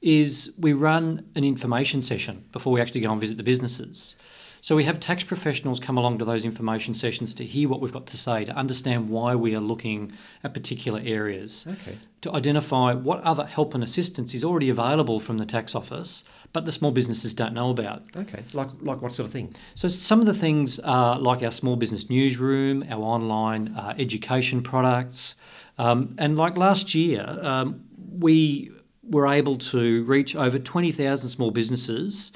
is 0.03 0.53
we 0.59 0.75
run 0.75 1.25
an 1.35 1.45
information 1.45 2.03
session 2.03 2.45
before 2.53 2.75
we 2.75 2.81
actually 2.83 3.01
go 3.01 3.11
and 3.11 3.19
visit 3.21 3.39
the 3.39 3.43
businesses. 3.43 4.17
So 4.65 4.75
we 4.75 4.85
have 4.85 4.99
tax 4.99 5.23
professionals 5.23 5.79
come 5.79 5.99
along 5.99 6.17
to 6.21 6.25
those 6.25 6.47
information 6.47 6.95
sessions 6.95 7.35
to 7.35 7.45
hear 7.45 7.69
what 7.69 7.83
we've 7.83 7.93
got 7.93 8.07
to 8.07 8.17
say, 8.17 8.47
to 8.47 8.57
understand 8.57 9.11
why 9.11 9.35
we 9.35 9.55
are 9.55 9.61
looking 9.61 10.13
at 10.43 10.55
particular 10.55 11.03
areas, 11.05 11.67
Okay. 11.71 11.99
to 12.23 12.33
identify 12.33 12.95
what 12.95 13.21
other 13.25 13.45
help 13.45 13.75
and 13.75 13.85
assistance 13.85 14.33
is 14.33 14.43
already 14.43 14.71
available 14.71 15.21
from 15.21 15.37
the 15.37 15.45
tax 15.45 15.75
office, 15.75 16.25
but 16.55 16.65
the 16.65 16.73
small 16.73 16.93
businesses 16.93 17.35
don't 17.35 17.53
know 17.53 17.69
about. 17.69 18.05
Okay. 18.17 18.43
Like 18.55 18.71
like 18.81 19.03
what 19.03 19.13
sort 19.13 19.27
of 19.27 19.33
thing? 19.35 19.55
So 19.75 19.87
some 19.87 20.21
of 20.21 20.25
the 20.25 20.33
things 20.33 20.79
are 20.79 21.19
like 21.19 21.43
our 21.43 21.51
small 21.51 21.77
business 21.77 22.09
newsroom, 22.09 22.87
our 22.89 23.03
online 23.03 23.69
uh, 23.77 23.93
education 23.99 24.63
products, 24.63 25.35
um, 25.77 26.15
and 26.17 26.39
like 26.39 26.57
last 26.57 26.95
year, 26.95 27.23
um, 27.43 27.85
we 28.19 28.71
were 29.03 29.27
able 29.27 29.59
to 29.59 30.05
reach 30.05 30.35
over 30.35 30.59
20,000 30.59 31.29
small 31.29 31.51
businesses 31.51 32.33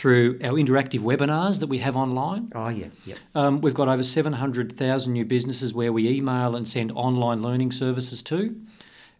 through 0.00 0.38
our 0.42 0.54
interactive 0.54 1.00
webinars 1.00 1.60
that 1.60 1.66
we 1.66 1.76
have 1.78 1.94
online. 1.94 2.50
Oh 2.54 2.70
yeah. 2.70 2.86
Yeah. 3.04 3.16
Um, 3.34 3.60
we've 3.60 3.74
got 3.74 3.86
over 3.88 4.02
700,000 4.02 5.12
new 5.12 5.26
businesses 5.26 5.74
where 5.74 5.92
we 5.92 6.08
email 6.08 6.56
and 6.56 6.66
send 6.66 6.90
online 6.92 7.42
learning 7.42 7.70
services 7.72 8.22
to. 8.22 8.56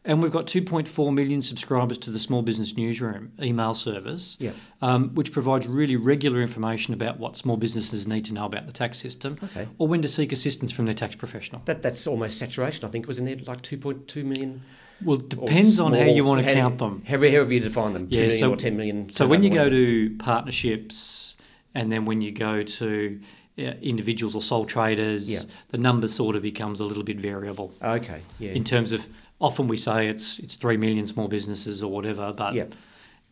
And 0.02 0.22
we've 0.22 0.32
got 0.32 0.46
2.4 0.46 1.12
million 1.12 1.42
subscribers 1.42 1.98
to 1.98 2.10
the 2.10 2.18
Small 2.18 2.40
Business 2.40 2.74
Newsroom 2.74 3.32
email 3.42 3.74
service, 3.74 4.38
Yeah. 4.40 4.52
um, 4.80 5.10
which 5.14 5.30
provides 5.32 5.66
really 5.66 5.96
regular 5.96 6.40
information 6.40 6.94
about 6.94 7.18
what 7.18 7.36
small 7.36 7.58
businesses 7.58 8.08
need 8.08 8.24
to 8.24 8.32
know 8.32 8.46
about 8.46 8.64
the 8.66 8.72
tax 8.72 8.96
system 8.98 9.36
Okay. 9.44 9.68
or 9.76 9.86
when 9.86 10.00
to 10.00 10.08
seek 10.08 10.32
assistance 10.32 10.72
from 10.72 10.86
their 10.86 10.94
tax 10.94 11.14
professional. 11.16 11.60
That 11.66 11.82
that's 11.82 12.06
almost 12.06 12.38
saturation. 12.38 12.86
I 12.86 12.88
think 12.88 13.06
wasn't 13.06 13.26
there 13.26 13.36
like 13.46 13.60
two 13.60 13.76
point 13.76 14.08
two 14.08 14.24
million. 14.24 14.62
Well, 15.04 15.16
depends 15.16 15.80
on 15.80 15.92
how 15.94 16.04
you 16.04 16.24
want 16.24 16.44
to 16.44 16.52
count 16.54 16.78
them. 16.78 17.02
However, 17.06 17.30
however 17.30 17.54
you 17.54 17.60
define 17.60 17.92
them, 17.94 18.08
two 18.08 18.16
Yeah, 18.18 18.22
million 18.26 18.38
so- 18.40 18.52
or 18.52 18.56
ten 18.56 18.76
million. 18.76 19.12
So 19.12 19.26
when 19.26 19.42
you 19.42 19.50
go 19.50 19.68
to 19.70 20.16
partnerships 20.18 21.36
and 21.74 21.90
then 21.90 22.04
when 22.04 22.20
you 22.20 22.32
go 22.32 22.62
to 22.62 23.20
uh, 23.58 23.62
individuals 23.82 24.34
or 24.34 24.40
sole 24.42 24.64
traders, 24.64 25.30
Yeah. 25.30 25.40
the 25.68 25.78
number 25.78 26.08
sort 26.08 26.34
of 26.36 26.42
becomes 26.42 26.80
a 26.80 26.84
little 26.84 27.02
bit 27.04 27.18
variable. 27.20 27.74
Okay. 27.82 28.20
Yeah. 28.38 28.52
in 28.52 28.64
terms 28.64 28.92
of 28.92 29.06
often 29.40 29.68
we 29.68 29.76
say 29.76 30.08
it's 30.08 30.38
it's 30.38 30.56
three 30.56 30.76
million 30.76 31.06
small 31.06 31.28
businesses 31.28 31.82
or 31.82 31.90
whatever, 31.90 32.32
but 32.36 32.54
Yep. 32.54 32.74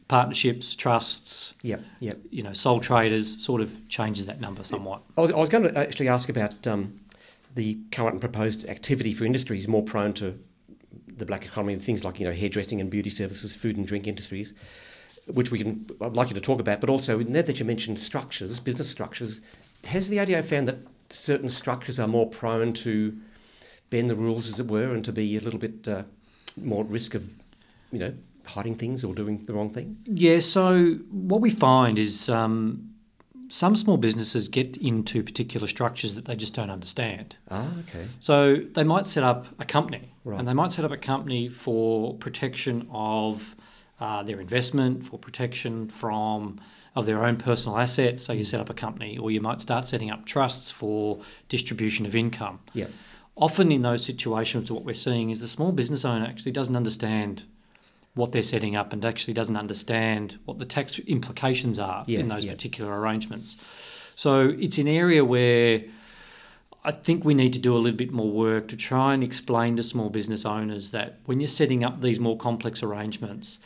partnerships, 0.09 0.75
trusts, 0.75 1.55
Yep. 1.63 1.83
Yep. 2.01 2.19
you 2.31 2.43
know, 2.43 2.53
sole 2.55 2.81
traders 2.81 3.43
sort 3.45 3.61
of 3.61 3.87
changes 3.89 4.25
that 4.27 4.41
number 4.41 4.65
somewhat. 4.65 5.03
I 5.17 5.21
was, 5.21 5.31
I 5.33 5.37
was 5.39 5.49
going 5.51 5.65
to 5.65 5.79
actually 5.79 6.09
ask 6.09 6.29
about 6.31 6.67
um, 6.67 7.01
the 7.55 7.79
current 7.93 8.13
and 8.15 8.21
proposed 8.21 8.67
activity 8.69 9.13
for 9.13 9.25
industries 9.27 9.69
more 9.69 9.83
prone 9.83 10.15
to 10.15 10.39
the 11.19 11.27
black 11.27 11.45
economy 11.45 11.73
and 11.73 11.83
things 11.83 12.05
like 12.05 12.21
you 12.21 12.27
know 12.27 12.33
hairdressing 12.33 12.81
and 12.81 12.91
beauty 12.91 13.11
services, 13.11 13.55
food 13.55 13.77
and 13.77 13.87
drink 13.87 14.07
industries, 14.07 14.55
which 15.27 15.51
we 15.51 15.59
can 15.59 15.87
I'd 16.01 16.15
like 16.15 16.29
you 16.29 16.35
to 16.35 16.41
talk 16.41 16.61
about. 16.61 16.81
But 16.81 16.91
also 16.91 17.19
now 17.19 17.43
that 17.43 17.59
you 17.59 17.65
mentioned 17.65 17.99
structures, 17.99 18.61
business 18.61 18.91
structures, 18.91 19.41
has 19.85 20.09
the 20.09 20.19
ATO 20.21 20.43
found 20.43 20.69
that 20.69 20.79
certain 21.11 21.51
structures 21.51 21.99
are 21.99 22.09
more 22.09 22.29
prone 22.29 22.73
to 22.75 23.17
bend 23.91 24.11
the 24.11 24.17
rules, 24.17 24.49
as 24.49 24.61
it 24.61 24.69
were, 24.69 24.93
and 24.93 25.05
to 25.05 25.13
be 25.13 25.37
a 25.37 25.41
little 25.41 25.59
bit 25.59 25.89
uh, 25.89 26.03
more 26.57 26.85
at 26.85 26.91
risk 26.91 27.15
of 27.15 27.35
you 27.93 27.99
know 27.99 28.15
hiding 28.49 28.75
things 28.75 29.05
or 29.05 29.15
doing 29.15 29.45
the 29.45 29.53
wrong 29.53 29.71
thing? 29.71 29.97
Yeah, 30.05 30.41
so 30.41 30.95
what 31.11 31.41
we 31.41 31.51
find 31.51 31.99
is 31.99 32.29
um, 32.29 32.95
some 33.49 33.77
small 33.77 33.97
businesses 33.97 34.49
get 34.49 34.77
into 34.77 35.23
particular 35.23 35.67
structures 35.67 36.15
that 36.15 36.25
they 36.25 36.37
just 36.37 36.55
don't 36.55 36.71
understand. 36.71 37.37
Ah, 37.51 37.73
okay. 37.81 38.09
So 38.21 38.57
they 38.57 38.85
might 38.85 39.07
set 39.07 39.25
up 39.25 39.47
a 39.59 39.65
company, 39.65 40.13
Right. 40.29 40.39
and 40.39 40.47
they 40.47 40.53
might 40.53 40.73
set 40.73 40.85
up 40.85 40.91
a 40.93 40.97
company 40.99 41.49
for 41.49 42.15
protection 42.15 42.87
of 42.93 43.57
uh, 43.99 44.23
their 44.23 44.41
investment, 44.41 45.05
for 45.07 45.19
protection 45.19 45.89
from 45.89 46.61
of 46.95 47.07
their 47.07 47.25
own 47.25 47.37
personal 47.37 47.79
assets. 47.79 48.25
So 48.25 48.33
you 48.33 48.45
set 48.45 48.61
up 48.61 48.69
a 48.69 48.75
company, 48.75 49.17
or 49.17 49.31
you 49.31 49.41
might 49.41 49.61
start 49.61 49.89
setting 49.89 50.11
up 50.11 50.27
trusts 50.27 50.71
for 50.71 51.21
distribution 51.49 52.05
of 52.07 52.15
income. 52.15 52.59
Yeah. 52.75 52.89
Often 53.37 53.73
in 53.73 53.83
those 53.83 54.05
situations, 54.05 54.71
what 54.71 54.85
we're 54.85 54.95
seeing 54.95 55.31
is 55.31 55.41
the 55.41 55.49
small 55.49 55.73
business 55.73 56.05
owner 56.05 56.27
actually 56.27 56.53
doesn't 56.53 56.77
understand 56.77 57.45
what 58.15 58.33
they're 58.33 58.43
setting 58.43 58.75
up 58.77 58.93
and 58.93 59.05
actually 59.05 59.35
doesn't 59.35 59.57
understand 59.57 60.39
what 60.45 60.59
the 60.59 60.65
tax 60.65 60.99
implications 61.01 61.79
are 61.79 62.05
Yeah, 62.07 62.19
in 62.19 62.29
those 62.29 62.45
yeah. 62.45 62.53
particular 62.53 63.01
arrangements. 63.01 63.57
So 64.17 64.55
it's 64.59 64.79
an 64.79 64.89
area 64.89 65.25
where 65.25 65.85
I 66.89 66.93
think 66.93 67.23
we 67.23 67.35
need 67.35 67.53
to 67.53 67.59
do 67.59 67.77
a 67.77 67.81
little 67.85 67.99
bit 67.99 68.13
more 68.13 68.31
work 68.31 68.69
to 68.69 68.77
try 68.77 69.13
and 69.13 69.23
explain 69.23 69.77
to 69.77 69.83
small 69.83 70.09
business 70.09 70.47
owners 70.47 70.91
that 70.93 71.19
when 71.27 71.39
you're 71.39 71.47
setting 71.47 71.85
up 71.85 72.01
these 72.01 72.19
more 72.19 72.35
complex 72.35 72.83
arrangements, 72.83 73.59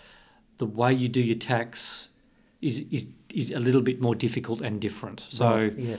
the 0.59 0.67
way 0.67 0.93
you 0.93 1.09
do 1.09 1.21
your 1.21 1.39
tax 1.39 2.09
is 2.61 2.81
is 2.91 3.07
is 3.33 3.53
a 3.53 3.61
little 3.61 3.81
bit 3.81 4.01
more 4.01 4.17
difficult 4.17 4.61
and 4.61 4.81
different. 4.81 5.25
So 5.29 5.47
Right, 5.47 5.79
yeah. 5.79 5.97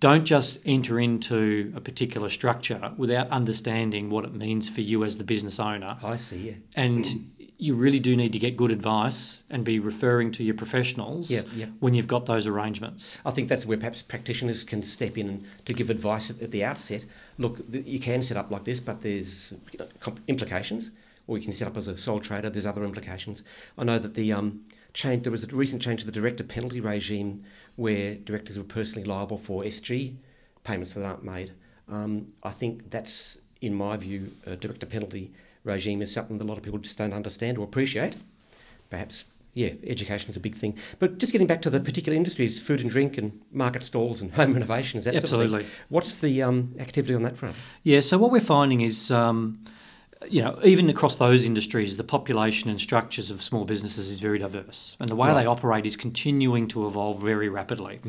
don't 0.00 0.24
just 0.24 0.58
enter 0.64 0.98
into 0.98 1.72
a 1.76 1.80
particular 1.80 2.28
structure 2.28 2.92
without 2.96 3.28
understanding 3.28 4.10
what 4.10 4.24
it 4.24 4.34
means 4.34 4.68
for 4.68 4.80
you 4.80 5.04
as 5.04 5.16
the 5.16 5.24
business 5.24 5.60
owner. 5.60 5.96
I 6.02 6.16
see. 6.16 6.48
Yeah. 6.48 6.54
And 6.74 7.30
you 7.64 7.74
really 7.74 7.98
do 7.98 8.14
need 8.14 8.30
to 8.30 8.38
get 8.38 8.58
good 8.58 8.70
advice 8.70 9.42
and 9.48 9.64
be 9.64 9.78
referring 9.78 10.30
to 10.30 10.44
your 10.44 10.54
professionals 10.54 11.30
Yeah, 11.30 11.40
yeah. 11.54 11.66
when 11.80 11.94
you've 11.94 12.06
got 12.06 12.26
those 12.26 12.46
arrangements. 12.46 13.16
I 13.24 13.30
think 13.30 13.48
that's 13.48 13.64
where 13.64 13.78
perhaps 13.78 14.02
practitioners 14.02 14.64
can 14.64 14.82
step 14.82 15.16
in 15.16 15.46
to 15.64 15.72
give 15.72 15.88
advice 15.88 16.28
at, 16.28 16.50
the 16.50 16.62
outset. 16.62 17.06
Look, 17.38 17.62
you 17.70 17.98
can 17.98 18.22
set 18.22 18.36
up 18.36 18.50
like 18.50 18.64
this, 18.64 18.80
but 18.80 19.00
there's 19.00 19.54
you 19.72 19.78
know, 19.78 19.88
comp- 19.98 20.20
implications. 20.28 20.92
Or 21.26 21.38
you 21.38 21.44
can 21.44 21.54
set 21.54 21.66
up 21.66 21.78
as 21.78 21.88
a 21.88 21.96
sole 21.96 22.20
trader. 22.20 22.50
There's 22.50 22.66
other 22.66 22.84
implications. 22.84 23.42
I 23.78 23.84
know 23.84 23.98
that 23.98 24.12
the 24.12 24.30
um, 24.34 24.66
change 24.92 25.22
there 25.22 25.32
was 25.32 25.44
a 25.44 25.46
recent 25.46 25.80
change 25.80 26.00
to 26.00 26.06
the 26.06 26.12
director 26.12 26.44
penalty 26.44 26.82
regime, 26.82 27.44
where 27.76 28.16
directors 28.16 28.58
were 28.58 28.64
personally 28.64 29.08
liable 29.08 29.38
for 29.38 29.62
SG 29.62 30.16
payments 30.64 30.92
that 30.92 31.02
aren't 31.02 31.24
made. 31.24 31.52
Um, 31.88 32.34
I 32.42 32.50
think 32.50 32.90
that's, 32.90 33.38
in 33.62 33.74
my 33.74 33.96
view, 33.96 34.32
a 34.44 34.54
director 34.54 34.84
penalty 34.84 35.32
regime 35.64 36.02
is 36.02 36.12
something 36.12 36.38
that 36.38 36.44
a 36.44 36.46
lot 36.48 36.58
of 36.58 36.62
people 36.62 36.78
just 36.78 36.98
don't 36.98 37.12
understand 37.12 37.58
or 37.58 37.64
appreciate 37.64 38.16
perhaps 38.90 39.28
yeah, 39.54 39.70
education 39.86 40.30
is 40.30 40.36
a 40.36 40.40
big 40.40 40.56
thing. 40.56 40.76
But 40.98 41.18
just 41.18 41.30
getting 41.30 41.46
back 41.46 41.62
to 41.62 41.70
the 41.70 41.78
particular 41.78 42.16
industries, 42.16 42.60
food 42.60 42.80
and 42.80 42.90
drink 42.90 43.16
and 43.16 43.40
market 43.52 43.84
stalls 43.84 44.20
and 44.20 44.32
home 44.34 44.52
renovations, 44.52 45.06
is 45.06 45.12
that 45.12 45.28
sort 45.28 45.44
of 45.46 45.54
Absolutely. 45.54 45.66
What's 45.88 46.16
the 46.16 46.42
um, 46.42 46.74
activity 46.80 47.14
on 47.14 47.22
that 47.22 47.36
front? 47.36 47.54
Yeah, 47.84 48.00
so 48.00 48.18
what 48.18 48.32
we're 48.32 48.40
finding 48.40 48.80
is, 48.80 49.12
um, 49.12 49.60
you 50.28 50.42
know, 50.42 50.58
even 50.64 50.90
across 50.90 51.18
those 51.18 51.44
industries, 51.44 51.96
the 51.96 52.02
population 52.04 52.68
and 52.68 52.80
structures 52.80 53.30
of 53.30 53.44
small 53.44 53.64
businesses 53.64 54.10
is 54.10 54.18
very 54.18 54.38
diverse, 54.38 54.96
and 54.98 55.08
the 55.08 55.14
way 55.14 55.28
Right. 55.28 55.42
they 55.42 55.46
operate 55.46 55.86
is 55.86 55.96
continuing 55.96 56.66
to 56.68 56.86
evolve 56.88 57.22
very 57.22 57.48
rapidly. 57.48 58.00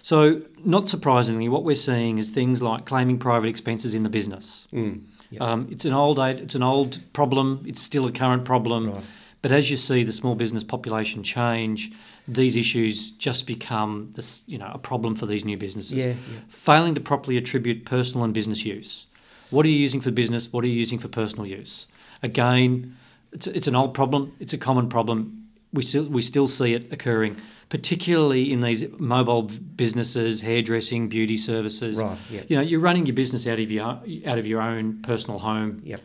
So, 0.00 0.42
not 0.64 0.88
surprisingly, 0.88 1.48
what 1.50 1.62
we're 1.62 1.74
seeing 1.76 2.16
is 2.16 2.30
things 2.30 2.62
like 2.62 2.86
claiming 2.86 3.18
private 3.18 3.48
expenses 3.48 3.92
in 3.94 4.02
the 4.02 4.08
business. 4.08 4.66
Mm. 4.72 5.02
Yeah. 5.30 5.40
Um, 5.40 5.68
it's 5.70 5.84
an 5.84 5.92
old 5.92 6.18
it's 6.18 6.54
an 6.54 6.62
old 6.62 7.00
problem. 7.12 7.64
It's 7.66 7.82
still 7.82 8.06
a 8.06 8.12
current 8.12 8.44
problem. 8.44 8.92
Right. 8.92 9.04
But 9.42 9.52
as 9.52 9.70
you 9.70 9.76
see 9.76 10.02
the 10.02 10.12
small 10.12 10.34
business 10.34 10.64
population 10.64 11.22
change, 11.22 11.92
these 12.26 12.56
issues 12.56 13.12
just 13.12 13.46
become 13.46 14.10
this, 14.14 14.42
you 14.46 14.58
know, 14.58 14.70
a 14.72 14.78
problem 14.78 15.14
for 15.14 15.26
these 15.26 15.44
new 15.44 15.56
businesses. 15.56 15.98
Yeah, 15.98 16.06
yeah. 16.06 16.40
Failing 16.48 16.94
to 16.94 17.00
properly 17.00 17.36
attribute 17.36 17.84
personal 17.84 18.24
and 18.24 18.34
business 18.34 18.64
use. 18.64 19.06
What 19.50 19.64
are 19.64 19.68
you 19.68 19.76
using 19.76 20.00
for 20.00 20.10
business? 20.10 20.52
What 20.52 20.64
are 20.64 20.66
you 20.66 20.74
using 20.74 20.98
for 20.98 21.08
personal 21.08 21.46
use? 21.46 21.86
Again, 22.22 22.96
it's, 23.32 23.46
it's 23.46 23.68
an 23.68 23.76
old 23.76 23.94
problem. 23.94 24.32
It's 24.40 24.52
a 24.52 24.58
common 24.58 24.88
problem. 24.88 25.48
We 25.72 25.82
still 25.82 26.08
we 26.08 26.22
still 26.22 26.48
see 26.48 26.74
it 26.74 26.92
occurring, 26.92 27.36
particularly 27.68 28.52
in 28.52 28.60
these 28.60 28.84
mobile 28.98 29.42
businesses, 29.42 30.40
hairdressing, 30.40 31.08
beauty 31.08 31.36
services. 31.36 32.02
Right, 32.02 32.18
yeah. 32.30 32.42
You 32.48 32.56
know, 32.56 32.62
you're 32.62 32.80
running 32.80 33.06
your 33.06 33.14
business 33.14 33.46
out 33.46 33.58
of 33.58 33.70
your 33.70 33.84
out 33.84 34.38
of 34.38 34.46
your 34.46 34.60
own 34.60 35.02
personal 35.02 35.38
home. 35.38 35.80
Yep. 35.84 36.00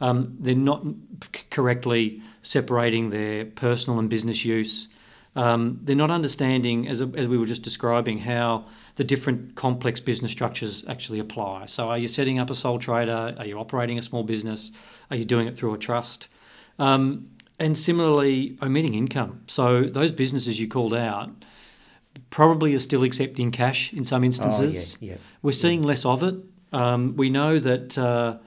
Um, 0.00 0.36
they're 0.40 0.54
not 0.54 0.82
c- 0.82 1.44
correctly 1.50 2.22
separating 2.42 3.10
their 3.10 3.44
personal 3.44 3.98
and 3.98 4.10
business 4.10 4.44
use. 4.44 4.88
Um, 5.34 5.78
they're 5.82 5.96
not 5.96 6.10
understanding, 6.10 6.88
as, 6.88 7.00
as 7.00 7.26
we 7.26 7.38
were 7.38 7.46
just 7.46 7.62
describing, 7.62 8.18
how 8.18 8.66
the 8.96 9.04
different 9.04 9.54
complex 9.54 9.98
business 10.00 10.30
structures 10.30 10.84
actually 10.88 11.20
apply. 11.20 11.66
So, 11.66 11.88
are 11.88 11.96
you 11.96 12.08
setting 12.08 12.38
up 12.38 12.50
a 12.50 12.54
sole 12.54 12.78
trader? 12.78 13.34
Are 13.38 13.46
you 13.46 13.58
operating 13.58 13.98
a 13.98 14.02
small 14.02 14.24
business? 14.24 14.72
Are 15.10 15.16
you 15.16 15.24
doing 15.24 15.46
it 15.46 15.56
through 15.56 15.72
a 15.72 15.78
trust? 15.78 16.28
Um, 16.78 17.30
and 17.58 17.76
similarly, 17.76 18.56
omitting 18.62 18.94
income. 18.94 19.42
So, 19.46 19.82
those 19.84 20.12
businesses 20.12 20.58
you 20.60 20.68
called 20.68 20.94
out 20.94 21.30
probably 22.30 22.74
are 22.74 22.78
still 22.78 23.02
accepting 23.04 23.50
cash 23.50 23.92
in 23.92 24.04
some 24.04 24.24
instances. 24.24 24.96
Oh, 25.00 25.04
yeah, 25.04 25.12
yeah. 25.12 25.18
We're 25.42 25.52
seeing 25.52 25.82
less 25.82 26.04
of 26.04 26.22
it. 26.22 26.34
Um, 26.72 27.16
we 27.16 27.30
know 27.30 27.58
that 27.58 27.96
uh, 27.98 28.38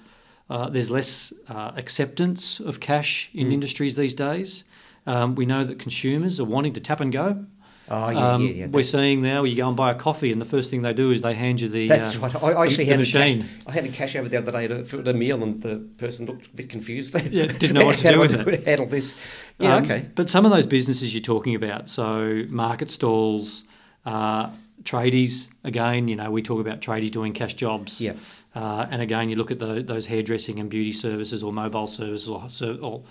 uh, 0.50 0.70
there's 0.70 0.90
less 0.92 1.32
uh, 1.48 1.72
acceptance 1.76 2.60
of 2.60 2.80
cash 2.80 3.30
Mm. 3.34 3.42
in 3.42 3.52
industries 3.52 3.96
these 3.96 4.14
days. 4.14 4.64
Um, 5.08 5.36
we 5.36 5.46
know 5.46 5.64
that 5.64 5.78
consumers 5.80 6.40
are 6.40 6.46
wanting 6.46 6.74
to 6.74 6.80
tap 6.80 7.00
and 7.00 7.12
go. 7.12 7.46
Oh, 7.88 8.10
yeah, 8.10 8.34
Um, 8.34 8.42
yeah, 8.42 8.50
yeah. 8.52 8.68
We're 8.68 8.84
seeing 8.84 9.22
now 9.22 9.44
you 9.44 9.56
go 9.56 9.68
and 9.68 9.78
buy 9.78 9.92
a 9.92 9.96
coffee, 9.96 10.32
and 10.32 10.42
the 10.42 10.46
first 10.46 10.72
thing 10.72 10.82
they 10.82 10.94
do 10.94 11.12
is 11.12 11.22
they 11.22 11.36
hand 11.36 11.62
you 11.62 11.70
the. 11.70 11.88
That's 11.88 12.16
uh, 12.16 12.20
right. 12.20 12.36
I, 12.44 12.48
I 12.52 12.66
actually 12.66 12.86
the 12.86 12.90
handed 12.92 13.08
cash. 13.08 13.14
machine. 13.36 13.46
I 13.68 13.72
handed 13.74 13.94
cash 13.94 14.16
over 14.16 14.28
the 14.28 14.38
other 14.38 14.52
day 14.52 14.68
to, 14.68 14.84
for 14.86 14.98
the 14.98 15.14
meal, 15.14 15.44
and 15.44 15.62
the 15.62 15.78
person 15.98 16.26
looked 16.26 16.48
a 16.48 16.50
bit 16.50 16.70
confused. 16.70 17.14
Yeah, 17.32 17.46
didn't 17.46 17.74
know 17.74 17.86
what 17.86 17.98
to 17.98 18.12
do 18.14 18.20
with 18.20 18.34
it. 18.48 18.66
Handle 18.66 18.88
this. 18.88 19.16
Yeah, 19.60 19.76
Um, 19.76 19.84
okay. 19.84 20.10
But 20.16 20.30
some 20.32 20.46
of 20.46 20.52
those 20.52 20.66
businesses 20.66 21.14
you're 21.14 21.22
talking 21.22 21.54
about, 21.56 21.90
so 21.90 22.44
market 22.50 22.90
stalls, 22.92 23.66
Uh, 24.06 24.50
tradies, 24.84 25.48
again, 25.64 26.08
you 26.08 26.16
know, 26.16 26.30
we 26.30 26.42
talk 26.42 26.60
about 26.60 26.80
tradies 26.82 27.10
doing 27.12 27.34
cash 27.34 27.54
jobs. 27.56 28.00
Yeah. 28.00 28.14
Uh, 28.54 28.86
and 28.92 29.02
again, 29.02 29.30
you 29.30 29.36
look 29.36 29.52
at 29.52 29.60
the, 29.60 29.82
those 29.82 30.06
hairdressing 30.06 30.60
and 30.60 30.70
beauty 30.70 30.92
services 30.94 31.44
or 31.44 31.52
mobile 31.52 31.88
services 31.88 32.30
or, 32.30 32.48
or, 32.82 33.04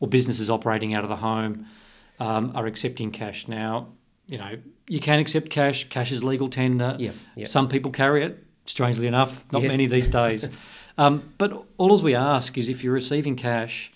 or 0.00 0.08
businesses 0.08 0.50
operating 0.50 0.94
out 0.94 1.04
of 1.04 1.08
the 1.10 1.16
home 1.16 1.66
um, 2.20 2.52
are 2.54 2.66
accepting 2.66 3.10
cash. 3.10 3.48
Now, 3.48 3.88
you 4.28 4.38
know, 4.38 4.56
you 4.88 5.00
can 5.00 5.18
accept 5.18 5.50
cash. 5.50 5.88
Cash 5.88 6.12
is 6.12 6.22
legal 6.24 6.48
tender. 6.48 6.96
Yeah, 6.98 7.12
yeah. 7.36 7.46
Some 7.46 7.68
people 7.68 7.90
carry 7.90 8.22
it, 8.22 8.44
strangely 8.66 9.06
enough, 9.06 9.44
not 9.52 9.62
Yes. 9.62 9.70
many 9.70 9.86
these 9.86 10.08
days. 10.08 10.48
um, 10.98 11.32
but 11.38 11.64
all 11.78 11.92
as 11.92 12.02
we 12.02 12.14
ask 12.14 12.56
is 12.56 12.68
if 12.68 12.82
you're 12.84 12.94
receiving 12.94 13.36
cash, 13.36 13.92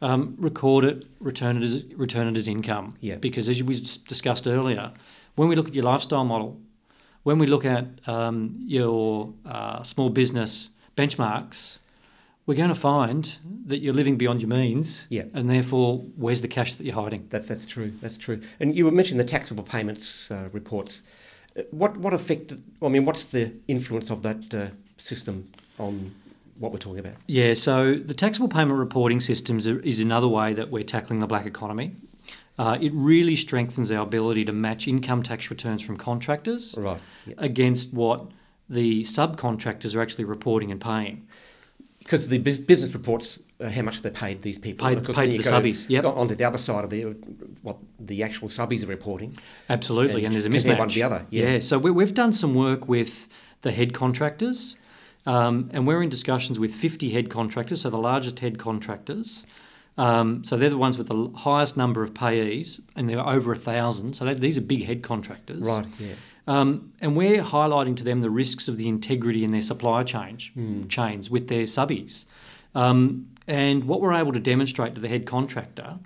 um, 0.00 0.36
record 0.38 0.84
it, 0.84 1.06
return 1.20 1.56
it 1.56 1.62
as 1.62 1.84
return 1.96 2.28
it 2.28 2.36
as 2.36 2.48
income. 2.48 2.92
Yeah. 3.00 3.16
Because 3.16 3.48
as 3.48 3.62
we 3.62 3.74
discussed 3.74 4.46
earlier, 4.46 4.92
when 5.34 5.48
we 5.48 5.56
look 5.56 5.68
at 5.68 5.74
your 5.74 5.84
lifestyle 5.84 6.24
model, 6.24 6.60
when 7.22 7.38
we 7.38 7.46
look 7.46 7.64
at 7.64 7.86
um, 8.06 8.56
your 8.66 9.32
uh, 9.46 9.82
small 9.82 10.10
business 10.10 10.70
benchmarks, 10.96 11.78
we're 12.46 12.54
going 12.56 12.68
to 12.68 12.74
find 12.74 13.38
that 13.66 13.78
you're 13.78 13.94
living 13.94 14.16
beyond 14.16 14.42
your 14.42 14.48
means. 14.50 15.06
Yeah. 15.10 15.24
And 15.32 15.48
therefore, 15.48 15.98
where's 16.16 16.42
the 16.42 16.48
cash 16.48 16.74
that 16.74 16.84
you're 16.84 16.94
hiding? 16.94 17.26
That's 17.30 17.48
that's 17.48 17.66
true. 17.66 17.92
That's 18.00 18.18
true. 18.18 18.40
And 18.60 18.76
you 18.76 18.84
were 18.84 18.90
mentioning 18.92 19.18
the 19.18 19.30
taxable 19.30 19.64
payments 19.64 20.30
uh, 20.30 20.48
reports. 20.52 21.02
Uh, 21.56 21.62
What 21.70 21.96
what 21.96 22.12
effect? 22.14 22.52
I 22.82 22.88
mean, 22.88 23.04
what's 23.04 23.24
the 23.24 23.52
influence 23.66 24.10
of 24.10 24.22
that 24.22 24.54
uh, 24.54 24.66
system 24.98 25.48
on 25.78 26.12
what 26.58 26.70
we're 26.72 26.78
talking 26.78 27.00
about? 27.00 27.16
Yeah, 27.26 27.54
so 27.54 27.94
the 27.94 28.14
taxable 28.14 28.48
payment 28.48 28.78
reporting 28.78 29.20
systems 29.20 29.66
are- 29.66 29.80
is 29.80 30.00
another 30.00 30.28
way 30.28 30.54
that 30.54 30.70
we're 30.70 30.84
tackling 30.84 31.20
the 31.20 31.26
black 31.26 31.46
economy. 31.46 31.92
Uh, 32.56 32.78
it 32.80 32.92
really 32.94 33.34
strengthens 33.34 33.90
our 33.90 34.02
ability 34.02 34.44
to 34.44 34.52
match 34.52 34.86
income 34.86 35.22
tax 35.24 35.50
returns 35.50 35.82
from 35.82 35.96
contractors 35.96 36.74
Right. 36.78 37.00
Yeah. 37.26 37.34
against 37.38 37.92
what 37.92 38.30
the 38.70 39.02
subcontractors 39.02 39.96
are 39.96 40.00
actually 40.02 40.24
reporting 40.24 40.70
and 40.70 40.80
paying. 40.80 41.26
Because 42.04 42.28
the 42.28 42.38
business 42.38 42.92
reports 42.94 43.40
uh, 43.60 43.68
how 43.70 43.82
much 43.82 44.02
they 44.02 44.10
paid 44.10 44.42
these 44.42 44.58
people. 44.58 44.86
Paid- 44.86 45.04
paid 45.04 45.14
then 45.14 45.26
to 45.30 45.32
you 45.36 45.42
the 45.42 45.50
go- 45.50 45.60
subbies, 45.60 45.86
yep. 45.88 46.02
Go 46.02 46.12
onto 46.12 46.34
the 46.34 46.44
other 46.44 46.58
side 46.58 46.84
of 46.84 46.90
the 46.90 47.02
what 47.62 47.78
the 47.98 48.22
actual 48.22 48.48
subbies 48.48 48.84
are 48.84 48.88
reporting. 48.88 49.36
Absolutely, 49.70 50.24
And 50.24 50.26
and, 50.26 50.34
there's 50.34 50.44
a 50.46 50.50
mismatch. 50.50 50.78
one 50.78 50.88
to 50.88 50.94
the 50.94 51.02
other, 51.02 51.26
yeah. 51.30 51.60
so 51.60 51.78
we, 51.78 51.90
we've 51.90 52.14
done 52.14 52.32
some 52.32 52.54
work 52.54 52.88
with 52.88 53.28
the 53.62 53.72
head 53.72 53.94
contractors, 53.94 54.76
um, 55.26 55.70
and 55.72 55.86
we're 55.86 56.02
in 56.02 56.10
discussions 56.10 56.58
with 56.58 56.74
50 56.74 57.10
head 57.10 57.30
contractors, 57.30 57.80
so 57.82 57.90
the 57.90 57.96
largest 57.96 58.40
head 58.40 58.58
contractors. 58.58 59.46
Um, 59.96 60.42
so 60.44 60.56
they're 60.56 60.70
the 60.70 60.76
ones 60.76 60.98
with 60.98 61.06
the 61.08 61.30
highest 61.36 61.76
number 61.76 62.02
of 62.02 62.12
payees, 62.12 62.80
and 62.96 63.08
they're 63.08 63.20
over 63.26 63.52
a 63.52 63.56
thousand. 63.56 64.14
So 64.14 64.24
they, 64.24 64.34
these 64.34 64.58
are 64.58 64.60
big 64.60 64.84
head 64.84 65.02
contractors. 65.02 65.60
Right. 65.60 65.86
Yeah. 66.00 66.14
Um, 66.46 66.92
and 67.00 67.16
we're 67.16 67.42
highlighting 67.42 67.96
to 67.96 68.04
them 68.04 68.20
the 68.20 68.30
risks 68.30 68.68
of 68.68 68.76
the 68.76 68.88
integrity 68.88 69.44
in 69.44 69.52
their 69.52 69.62
supply 69.62 70.02
chain, 70.02 70.86
chains 70.88 71.30
with 71.30 71.48
their 71.48 71.62
subbies. 71.62 72.26
Um, 72.74 73.28
and 73.46 73.84
what 73.84 74.00
we're 74.00 74.14
able 74.14 74.32
to 74.32 74.40
demonstrate 74.40 74.94
to 74.94 75.00
the 75.00 75.08
head 75.08 75.26
contractor 75.26 75.98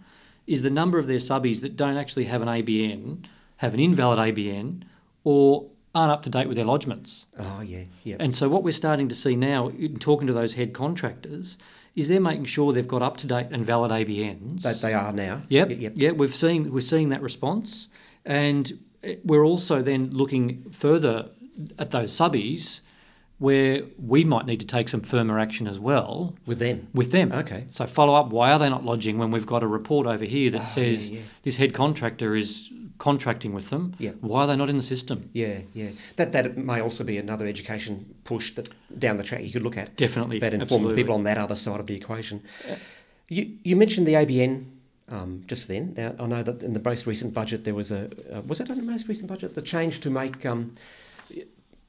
is 0.46 0.62
the 0.62 0.70
number 0.70 0.98
of 0.98 1.06
their 1.06 1.18
subbies 1.18 1.60
that 1.62 1.76
don't 1.76 1.96
actually 1.96 2.24
have 2.24 2.42
an 2.42 2.48
ABN, 2.48 3.24
have 3.58 3.74
an 3.74 3.80
invalid 3.80 4.18
ABN, 4.18 4.82
or 5.24 5.66
aren't 5.94 6.12
up 6.12 6.22
to 6.22 6.30
date 6.30 6.46
with 6.46 6.56
their 6.56 6.66
lodgements. 6.66 7.26
Oh 7.38 7.60
yeah. 7.60 7.84
Yeah. 8.04 8.16
And 8.20 8.34
so 8.34 8.48
what 8.48 8.62
we're 8.62 8.72
starting 8.72 9.08
to 9.08 9.14
see 9.14 9.34
now, 9.36 9.68
in 9.68 9.98
talking 9.98 10.26
to 10.26 10.32
those 10.32 10.54
head 10.54 10.72
contractors, 10.72 11.58
is 11.96 12.08
they're 12.08 12.20
making 12.20 12.44
sure 12.44 12.72
they've 12.72 12.86
got 12.86 13.02
up 13.02 13.16
to 13.18 13.26
date 13.26 13.48
and 13.50 13.64
valid 13.64 13.90
ABNs. 13.90 14.62
they, 14.62 14.72
they 14.88 14.94
are 14.94 15.12
now. 15.12 15.42
Yep. 15.48 15.70
Yep. 15.70 15.92
Yeah, 15.96 16.12
we've 16.12 16.36
seen 16.36 16.72
we're 16.72 16.80
seeing 16.80 17.08
that 17.08 17.22
response, 17.22 17.88
and 18.24 18.78
we're 19.24 19.44
also 19.44 19.82
then 19.82 20.10
looking 20.10 20.64
further 20.70 21.30
at 21.78 21.90
those 21.90 22.12
subbies, 22.12 22.80
where 23.38 23.82
we 24.04 24.24
might 24.24 24.46
need 24.46 24.58
to 24.60 24.66
take 24.66 24.88
some 24.88 25.00
firmer 25.00 25.38
action 25.38 25.68
as 25.68 25.78
well 25.78 26.34
With 26.46 26.58
them. 26.58 26.88
with 26.92 27.12
them. 27.12 27.30
Okay. 27.32 27.64
So 27.68 27.86
follow 27.86 28.14
up. 28.14 28.30
Why 28.30 28.50
are 28.52 28.58
they 28.58 28.68
not 28.68 28.84
lodging 28.84 29.16
when 29.18 29.30
we've 29.30 29.46
got 29.46 29.62
a 29.62 29.66
report 29.68 30.06
over 30.08 30.24
here 30.24 30.50
that 30.50 30.62
Oh, 30.62 30.64
says 30.64 31.10
yeah, 31.10 31.18
yeah. 31.20 31.24
this 31.42 31.56
head 31.56 31.72
contractor 31.72 32.34
is 32.34 32.68
contracting 32.98 33.52
with 33.54 33.70
them? 33.70 33.94
Yeah. 33.98 34.10
Why 34.20 34.42
are 34.42 34.46
they 34.48 34.56
not 34.56 34.68
in 34.68 34.76
the 34.76 34.82
system? 34.82 35.30
Yeah. 35.34 35.60
Yeah. 35.72 35.90
That 36.16 36.32
that 36.32 36.56
may 36.56 36.80
also 36.80 37.04
be 37.04 37.16
another 37.16 37.46
education 37.46 38.12
push 38.24 38.52
that 38.56 38.68
down 38.98 39.16
the 39.16 39.22
track 39.22 39.42
you 39.44 39.52
could 39.52 39.62
look 39.62 39.76
at. 39.76 39.96
Definitely. 39.96 40.36
informing 40.38 40.60
absolutely. 40.62 40.96
people 40.96 41.14
on 41.14 41.22
that 41.22 41.38
other 41.38 41.54
side 41.56 41.78
of 41.78 41.86
the 41.86 41.94
equation. 41.94 42.42
You, 43.28 43.56
you 43.62 43.76
mentioned 43.76 44.06
the 44.08 44.14
ABN 44.14 44.64
um, 45.10 45.44
just 45.46 45.68
then. 45.68 45.94
Now, 45.96 46.14
I 46.18 46.26
know 46.26 46.42
that 46.42 46.62
in 46.62 46.72
the 46.72 46.80
most 46.80 47.06
recent 47.06 47.34
budget 47.34 47.64
there 47.64 47.74
was 47.74 47.90
a 47.90 48.10
uh, 48.32 48.40
was 48.42 48.58
that 48.58 48.70
in 48.70 48.76
the 48.76 48.82
most 48.82 49.08
recent 49.08 49.28
budget 49.28 49.54
the 49.54 49.62
change 49.62 50.00
to 50.00 50.10
make 50.10 50.44
um, 50.46 50.74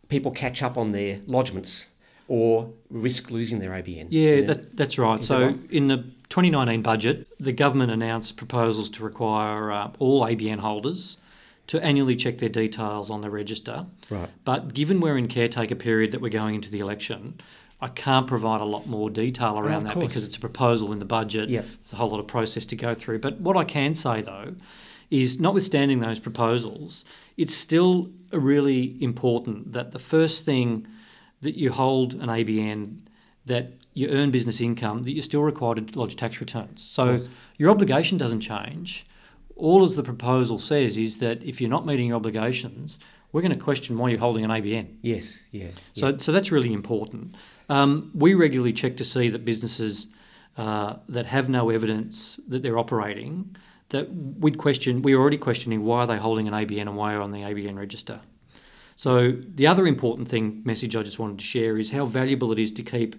people 0.08 0.32
catch 0.32 0.62
up 0.62 0.78
on 0.78 0.92
their 0.92 1.18
lodgements 1.20 1.90
or 2.28 2.72
risk 2.90 3.32
losing 3.32 3.60
their 3.60 3.72
ABN. 3.72 4.08
Yeah, 4.10 4.42
that, 4.42 4.78
that's 4.78 5.00
right. 5.00 5.20
Is 5.20 5.28
So 5.28 5.48
right? 5.48 5.56
in 5.72 5.88
the 5.88 5.98
2019 6.30 6.82
budget, 6.82 7.28
the 7.40 7.52
government 7.52 7.92
announced 7.92 8.38
proposals 8.38 8.90
to 8.92 9.04
require 9.04 9.72
uh, 9.72 9.92
all 9.98 10.22
ABN 10.22 10.60
holders 10.60 11.18
to 11.68 11.84
annually 11.84 12.16
check 12.16 12.38
their 12.38 12.50
details 12.50 13.10
on 13.10 13.22
the 13.22 13.30
register. 13.30 13.86
right. 14.10 14.30
But 14.46 14.74
given 14.74 15.00
we're 15.00 15.18
in 15.18 15.28
caretaker 15.28 15.76
period 15.76 16.12
that 16.12 16.22
we're 16.22 16.30
going 16.30 16.56
into 16.56 16.72
the 16.72 16.80
election, 16.80 17.40
I 17.82 17.88
can't 17.88 18.28
provide 18.28 18.62
a 18.62 18.65
lot 18.65 18.88
more 18.88 19.10
detail 19.10 19.58
around 19.58 19.88
Oh, 19.88 19.94
that 19.94 20.00
because 20.00 20.26
it's 20.26 20.36
a 20.36 20.39
proposal 20.39 20.92
in 20.92 21.00
the 21.00 21.06
budget. 21.06 21.50
Yep. 21.50 21.65
There's 21.65 21.94
a 21.94 21.96
whole 21.96 22.10
lot 22.10 22.20
of 22.20 22.28
process 22.28 22.65
to 22.68 22.76
go 22.76 22.94
through. 22.94 23.20
But 23.20 23.39
what 23.39 23.56
I 23.56 23.63
can 23.63 23.96
say 23.96 24.22
though 24.22 24.56
is 25.10 25.39
notwithstanding 25.39 26.02
those 26.02 26.20
proposals, 26.20 27.06
it's 27.38 27.56
still 27.56 28.10
really 28.32 29.02
important 29.02 29.72
that 29.72 29.92
the 29.92 30.00
first 30.00 30.46
thing 30.46 30.86
that 31.42 31.58
you 31.58 31.72
hold 31.72 32.13
an 32.13 32.28
ABN 32.28 33.00
that 33.46 33.74
you 33.94 34.08
earn 34.10 34.30
business 34.30 34.62
income 34.62 35.04
that 35.04 35.12
you're 35.12 35.24
still 35.24 35.42
required 35.42 35.88
to 35.88 36.00
lodge 36.00 36.15
tax 36.15 36.39
returns. 36.39 36.84
So 36.84 37.18
your 37.58 37.72
obligation 37.72 38.18
doesn't 38.18 38.42
change. 38.42 39.06
All 39.56 39.84
as 39.84 39.96
the 39.96 40.04
proposal 40.04 40.60
says 40.60 40.98
is 40.98 41.18
that 41.18 41.44
if 41.44 41.60
you're 41.60 41.70
not 41.70 41.86
meeting 41.86 42.08
your 42.08 42.18
obligations, 42.18 43.00
we're 43.32 43.42
going 43.42 43.58
to 43.58 43.63
question 43.63 43.98
why 43.98 44.10
you're 44.10 44.20
holding 44.20 44.46
an 44.46 44.52
ABN. 44.52 44.98
Yes. 45.02 45.48
Yeah. 45.52 45.68
So, 45.94 46.18
so 46.18 46.32
that's 46.32 46.52
really 46.52 46.72
important. 46.74 47.36
Um, 47.70 48.12
we 48.14 48.34
regularly 48.34 48.74
check 48.74 48.98
to 48.98 49.06
see 49.06 49.30
that 49.30 49.46
businesses 49.46 50.08
uh, 50.58 50.96
that 51.08 51.28
have 51.28 51.48
no 51.48 51.70
evidence 51.70 52.40
that 52.48 52.64
they're 52.64 52.78
operating, 52.78 53.56
that 53.90 54.10
we'd 54.12 54.58
question, 54.58 55.02
we're 55.02 55.18
already 55.18 55.38
questioning 55.38 55.86
why 55.86 56.00
are 56.02 56.08
they 56.08 56.18
holding 56.18 56.48
an 56.48 56.54
ABN 56.54 56.82
and 56.82 56.98
why 56.98 57.14
are 57.14 57.22
on 57.22 57.32
the 57.32 57.40
ABN 57.40 57.78
register. 57.78 58.22
So 58.96 59.32
the 59.32 59.68
other 59.68 59.88
important 59.88 60.28
thing, 60.28 60.62
message 60.66 60.96
I 60.96 61.04
just 61.04 61.20
wanted 61.20 61.40
to 61.40 61.46
share 61.46 61.78
is 61.78 61.92
how 61.92 62.06
valuable 62.06 62.52
it 62.52 62.60
is 62.60 62.72
to 62.74 62.84
keep 62.84 63.16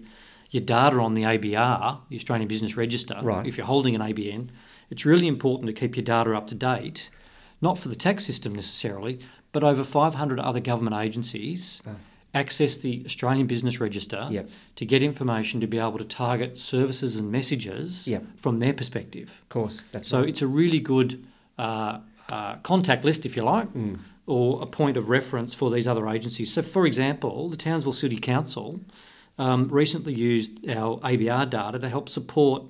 your 0.51 0.61
data 0.61 0.97
on 0.97 1.15
the 1.15 1.23
ABR, 1.23 2.01
the 2.09 2.15
Australian 2.15 2.47
Business 2.47 2.77
Register. 2.77 3.17
Right. 3.21 3.47
If 3.47 3.57
you're 3.57 3.65
holding 3.65 3.95
an 3.95 4.01
ABN, 4.01 4.49
it's 4.89 5.05
really 5.05 5.27
important 5.27 5.67
to 5.67 5.73
keep 5.73 5.95
your 5.95 6.03
data 6.03 6.35
up 6.35 6.45
to 6.47 6.55
date, 6.55 7.09
not 7.61 7.77
for 7.77 7.87
the 7.87 7.95
tax 7.95 8.25
system 8.25 8.53
necessarily, 8.53 9.19
but 9.53 9.63
over 9.63 9.83
500 9.83 10.39
other 10.39 10.59
government 10.59 10.95
agencies. 10.95 11.81
Access 12.33 12.77
the 12.77 13.03
Australian 13.05 13.47
Business 13.47 13.79
Register 13.81 14.27
Yep. 14.31 14.49
to 14.77 14.85
get 14.85 15.03
information 15.03 15.59
to 15.61 15.67
be 15.67 15.77
able 15.79 15.97
to 15.97 16.05
target 16.05 16.57
services 16.57 17.17
and 17.17 17.31
messages 17.31 18.07
Yep. 18.07 18.23
from 18.37 18.59
their 18.59 18.73
perspective. 18.73 19.41
Of 19.43 19.49
course. 19.49 19.81
That's 19.91 20.07
So 20.07 20.19
right. 20.19 20.29
it's 20.29 20.41
a 20.41 20.47
really 20.47 20.79
good 20.79 21.23
uh, 21.57 21.99
uh, 22.31 22.55
contact 22.63 23.03
list, 23.05 23.25
if 23.25 23.35
you 23.35 23.43
like, 23.43 23.71
Mm. 23.73 23.99
or 24.25 24.63
a 24.63 24.65
point 24.65 24.97
of 24.97 25.09
reference 25.09 25.53
for 25.53 25.69
these 25.69 25.85
other 25.87 26.07
agencies. 26.07 26.51
So, 26.51 26.61
for 26.61 26.85
example, 26.87 27.49
the 27.49 27.57
Townsville 27.57 27.93
City 27.93 28.17
Council 28.17 28.79
um, 29.37 29.67
recently 29.67 30.13
used 30.13 30.67
our 30.69 30.99
ABR 31.03 31.45
data 31.49 31.77
to 31.79 31.89
help 31.89 32.09
support 32.09 32.63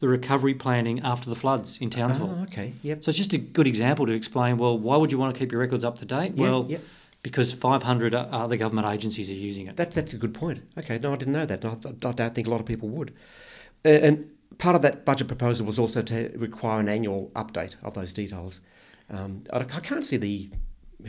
the 0.00 0.08
recovery 0.08 0.54
planning 0.54 1.00
after 1.00 1.28
the 1.28 1.36
floods 1.36 1.78
in 1.78 1.90
Townsville. 1.90 2.36
Oh, 2.40 2.42
okay. 2.44 2.72
Yep. 2.82 3.04
So 3.04 3.10
it's 3.10 3.18
just 3.18 3.32
a 3.34 3.38
good 3.38 3.66
example 3.66 4.06
to 4.06 4.12
explain. 4.12 4.56
Well, 4.56 4.78
why 4.78 4.96
would 4.96 5.12
you 5.12 5.18
want 5.18 5.34
to 5.34 5.38
keep 5.38 5.52
your 5.52 5.60
records 5.60 5.84
up 5.84 5.98
to 5.98 6.04
date? 6.06 6.34
Well, 6.36 6.66
yep. 6.68 6.80
Because 7.22 7.52
500 7.52 8.14
other 8.14 8.56
government 8.56 8.86
agencies 8.86 9.30
are 9.30 9.34
using 9.34 9.66
it. 9.66 9.76
That, 9.76 9.92
that's 9.92 10.14
a 10.14 10.18
good 10.18 10.34
point. 10.34 10.62
Okay, 10.78 10.98
no, 10.98 11.12
I 11.12 11.16
didn't 11.16 11.34
know 11.34 11.46
that. 11.46 11.64
I, 11.64 11.76
I 12.08 12.12
don't 12.12 12.34
think 12.34 12.46
a 12.46 12.50
lot 12.50 12.60
of 12.60 12.66
people 12.66 12.88
would. 12.88 13.12
Uh, 13.84 13.88
and 13.88 14.32
part 14.58 14.76
of 14.76 14.82
that 14.82 15.04
budget 15.04 15.28
proposal 15.28 15.66
was 15.66 15.78
also 15.78 16.02
to 16.02 16.32
require 16.36 16.80
an 16.80 16.88
annual 16.88 17.30
update 17.34 17.76
of 17.82 17.94
those 17.94 18.12
details. 18.12 18.60
Um, 19.10 19.44
I, 19.52 19.58
I 19.58 19.64
can't 19.64 20.04
see 20.04 20.16
the 20.16 20.50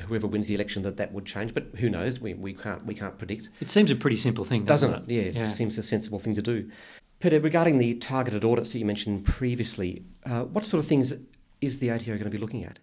whoever 0.07 0.25
wins 0.27 0.47
the 0.47 0.55
election 0.55 0.83
that 0.83 0.97
that 0.97 1.13
would 1.13 1.25
change, 1.25 1.53
but 1.53 1.65
who 1.77 1.89
knows? 1.89 2.19
We, 2.19 2.33
we 2.33 2.53
can't 2.53 2.85
we 2.85 2.93
can't 2.95 3.17
predict, 3.17 3.49
It 3.59 3.69
seems 3.69 3.91
a 3.91 3.95
pretty 3.95 4.15
simple 4.15 4.45
thing, 4.45 4.63
doesn't, 4.63 4.89
doesn't 4.89 5.09
it? 5.09 5.13
Yeah, 5.13 5.21
it 5.23 5.35
Yeah. 5.35 5.47
seems 5.49 5.77
a 5.77 5.83
sensible 5.83 6.19
thing 6.19 6.33
to 6.35 6.41
do. 6.41 6.69
Peter, 7.19 7.39
regarding 7.39 7.77
the 7.77 7.95
targeted 7.95 8.43
audits 8.43 8.71
that 8.71 8.79
you 8.79 8.85
mentioned 8.85 9.25
previously, 9.25 10.03
uh, 10.25 10.43
what 10.45 10.65
sort 10.65 10.81
of 10.81 10.87
things 10.87 11.13
is 11.61 11.79
the 11.79 11.91
ATO 11.91 12.05
going 12.13 12.23
to 12.23 12.29
be 12.29 12.37
looking 12.37 12.63
at? 12.63 12.79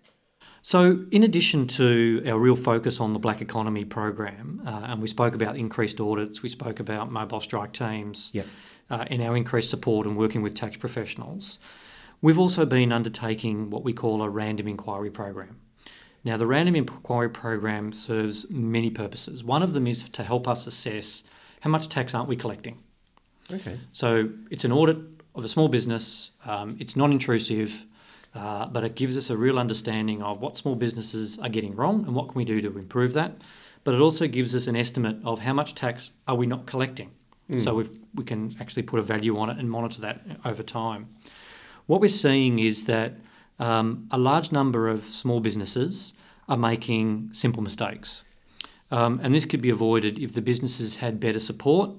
So, 0.62 1.04
in 1.10 1.22
addition 1.22 1.66
to 1.68 2.22
our 2.26 2.38
real 2.38 2.56
focus 2.56 3.00
on 3.00 3.12
the 3.12 3.18
black 3.18 3.40
economy 3.40 3.84
program, 3.84 4.60
uh, 4.66 4.86
and 4.88 5.00
we 5.00 5.08
spoke 5.08 5.34
about 5.34 5.56
increased 5.56 6.00
audits, 6.00 6.42
we 6.42 6.48
spoke 6.48 6.80
about 6.80 7.10
mobile 7.10 7.40
strike 7.40 7.72
teams, 7.72 8.30
Yep. 8.34 8.46
uh, 8.90 9.04
and 9.08 9.22
our 9.22 9.36
increased 9.36 9.70
support 9.70 10.06
and 10.06 10.16
working 10.16 10.42
with 10.42 10.54
tax 10.54 10.76
professionals, 10.76 11.58
we've 12.20 12.38
also 12.38 12.66
been 12.66 12.92
undertaking 12.92 13.70
what 13.70 13.84
we 13.84 13.92
call 13.92 14.22
a 14.22 14.28
random 14.28 14.68
inquiry 14.68 15.10
program. 15.10 15.58
Now, 16.24 16.36
the 16.36 16.46
random 16.46 16.74
inquiry 16.74 17.30
program 17.30 17.92
serves 17.92 18.50
many 18.50 18.90
purposes. 18.90 19.44
One 19.44 19.62
of 19.62 19.72
them 19.72 19.86
is 19.86 20.08
to 20.10 20.24
help 20.24 20.48
us 20.48 20.66
assess 20.66 21.22
how 21.60 21.70
much 21.70 21.88
tax 21.88 22.14
aren't 22.14 22.28
we 22.28 22.36
collecting. 22.36 22.78
Okay. 23.50 23.78
So 23.92 24.28
it's 24.50 24.64
an 24.64 24.72
audit 24.72 24.98
of 25.34 25.44
a 25.44 25.48
small 25.48 25.68
business. 25.68 26.32
Um, 26.44 26.76
it's 26.80 26.96
non-intrusive, 26.96 27.86
uh, 28.34 28.66
but 28.66 28.84
it 28.84 28.94
gives 28.94 29.16
us 29.16 29.30
a 29.30 29.36
real 29.36 29.58
understanding 29.58 30.22
of 30.22 30.40
what 30.40 30.56
small 30.56 30.74
businesses 30.74 31.38
are 31.38 31.48
getting 31.48 31.74
wrong 31.74 32.04
and 32.06 32.14
what 32.14 32.28
can 32.28 32.34
we 32.34 32.44
do 32.44 32.60
to 32.60 32.78
improve 32.78 33.12
that. 33.14 33.32
But 33.84 33.94
it 33.94 34.00
also 34.00 34.26
gives 34.26 34.54
us 34.54 34.66
an 34.66 34.76
estimate 34.76 35.16
of 35.24 35.40
how 35.40 35.54
much 35.54 35.74
tax 35.74 36.12
are 36.26 36.34
we 36.34 36.46
not 36.46 36.66
collecting. 36.66 37.10
Mm. 37.50 37.60
So 37.60 37.74
we've, 37.74 37.90
we 38.14 38.24
can 38.24 38.54
actually 38.60 38.82
put 38.82 38.98
a 38.98 39.02
value 39.02 39.38
on 39.38 39.50
it 39.50 39.58
and 39.58 39.70
monitor 39.70 40.00
that 40.02 40.20
over 40.44 40.62
time. 40.62 41.08
What 41.86 42.00
we're 42.00 42.08
seeing 42.08 42.58
is 42.58 42.84
that 42.84 43.14
um, 43.58 44.06
a 44.10 44.18
large 44.18 44.52
number 44.52 44.88
of 44.88 45.04
small 45.04 45.40
businesses 45.40 46.12
are 46.48 46.56
making 46.56 47.30
simple 47.32 47.62
mistakes. 47.62 48.24
Um, 48.90 49.20
and 49.22 49.34
this 49.34 49.44
could 49.44 49.60
be 49.60 49.70
avoided 49.70 50.18
if 50.18 50.34
the 50.34 50.42
businesses 50.42 50.96
had 50.96 51.20
better 51.20 51.38
support. 51.38 51.90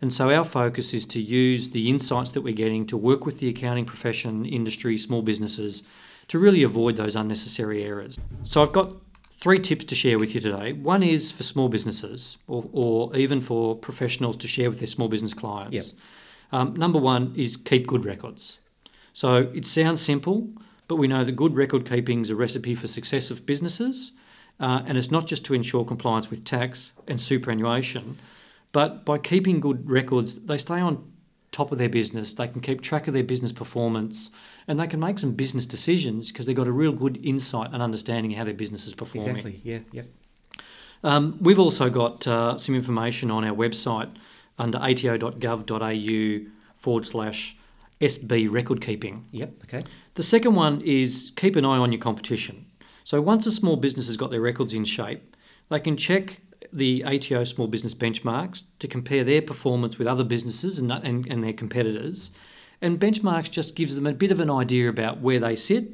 And 0.00 0.12
so 0.12 0.30
our 0.30 0.44
focus 0.44 0.92
is 0.92 1.06
to 1.06 1.20
use 1.20 1.70
the 1.70 1.88
insights 1.88 2.30
that 2.32 2.42
we're 2.42 2.54
getting 2.54 2.86
to 2.86 2.96
work 2.96 3.24
with 3.24 3.38
the 3.38 3.48
accounting 3.48 3.84
profession, 3.84 4.44
industry, 4.44 4.96
small 4.96 5.22
businesses 5.22 5.82
to 6.28 6.38
really 6.38 6.62
avoid 6.62 6.96
those 6.96 7.16
unnecessary 7.16 7.84
errors. 7.84 8.18
So 8.42 8.62
I've 8.62 8.72
got 8.72 8.94
three 9.38 9.58
tips 9.58 9.84
to 9.86 9.94
share 9.94 10.18
with 10.18 10.34
you 10.34 10.40
today. 10.40 10.72
One 10.72 11.02
is 11.02 11.30
for 11.30 11.42
small 11.42 11.68
businesses 11.68 12.38
or, 12.46 12.68
or 12.72 13.16
even 13.16 13.40
for 13.40 13.76
professionals 13.76 14.36
to 14.38 14.48
share 14.48 14.70
with 14.70 14.78
their 14.80 14.86
small 14.86 15.08
business 15.08 15.34
clients. 15.34 15.74
Yep. 15.74 15.84
Um, 16.52 16.74
number 16.74 16.98
one 16.98 17.34
is 17.36 17.56
keep 17.56 17.86
good 17.86 18.04
records. 18.04 18.58
So 19.12 19.50
it 19.54 19.66
sounds 19.66 20.00
simple, 20.00 20.48
but 20.88 20.96
we 20.96 21.08
know 21.08 21.24
that 21.24 21.32
good 21.32 21.56
record 21.56 21.88
keeping 21.88 22.22
is 22.22 22.30
a 22.30 22.36
recipe 22.36 22.74
for 22.74 22.88
success 22.88 23.30
of 23.30 23.46
businesses. 23.46 24.12
Uh, 24.60 24.82
and 24.86 24.96
it's 24.96 25.10
not 25.10 25.26
just 25.26 25.44
to 25.46 25.54
ensure 25.54 25.84
compliance 25.84 26.30
with 26.30 26.44
tax 26.44 26.92
and 27.08 27.20
superannuation, 27.20 28.18
but 28.74 29.04
by 29.04 29.18
keeping 29.18 29.60
good 29.60 29.88
records, 29.88 30.40
they 30.40 30.58
stay 30.58 30.80
on 30.80 31.12
top 31.52 31.70
of 31.70 31.78
their 31.78 31.88
business, 31.88 32.34
they 32.34 32.48
can 32.48 32.60
keep 32.60 32.80
track 32.80 33.06
of 33.06 33.14
their 33.14 33.22
business 33.22 33.52
performance, 33.52 34.32
and 34.66 34.80
they 34.80 34.88
can 34.88 34.98
make 34.98 35.20
some 35.20 35.30
business 35.30 35.64
decisions 35.64 36.32
because 36.32 36.44
they've 36.44 36.56
got 36.56 36.66
a 36.66 36.72
real 36.72 36.90
good 36.90 37.24
insight 37.24 37.70
and 37.72 37.80
understanding 37.80 38.32
of 38.32 38.38
how 38.38 38.44
their 38.44 38.52
business 38.52 38.84
is 38.84 38.92
performing. 38.92 39.30
Exactly. 39.30 39.60
Yeah. 39.62 39.78
Yep. 39.92 40.06
Um, 41.04 41.38
we've 41.40 41.60
also 41.60 41.88
got 41.88 42.26
uh, 42.26 42.58
some 42.58 42.74
information 42.74 43.30
on 43.30 43.44
our 43.44 43.54
website 43.54 44.12
under 44.58 44.78
ato.gov.au 44.78 46.50
forward 46.74 47.04
slash 47.04 47.56
SB 48.00 48.50
record 48.50 48.80
keeping. 48.80 49.24
Yep. 49.30 49.52
Okay. 49.66 49.82
The 50.14 50.24
second 50.24 50.56
one 50.56 50.80
is 50.80 51.32
keep 51.36 51.54
an 51.54 51.64
eye 51.64 51.78
on 51.78 51.92
your 51.92 52.00
competition. 52.00 52.66
So 53.04 53.20
once 53.20 53.46
a 53.46 53.52
small 53.52 53.76
business 53.76 54.08
has 54.08 54.16
got 54.16 54.32
their 54.32 54.40
records 54.40 54.74
in 54.74 54.84
shape, 54.84 55.36
they 55.68 55.78
can 55.78 55.96
check 55.96 56.40
the 56.74 57.04
ATO 57.04 57.44
small 57.44 57.68
business 57.68 57.94
benchmarks 57.94 58.64
to 58.80 58.88
compare 58.88 59.22
their 59.22 59.40
performance 59.40 59.96
with 59.96 60.08
other 60.08 60.24
businesses 60.24 60.78
and, 60.78 60.90
and, 60.90 61.26
and 61.26 61.42
their 61.42 61.52
competitors. 61.52 62.32
And 62.82 62.98
benchmarks 62.98 63.50
just 63.50 63.76
gives 63.76 63.94
them 63.94 64.06
a 64.06 64.12
bit 64.12 64.32
of 64.32 64.40
an 64.40 64.50
idea 64.50 64.88
about 64.88 65.20
where 65.20 65.38
they 65.38 65.54
sit, 65.54 65.92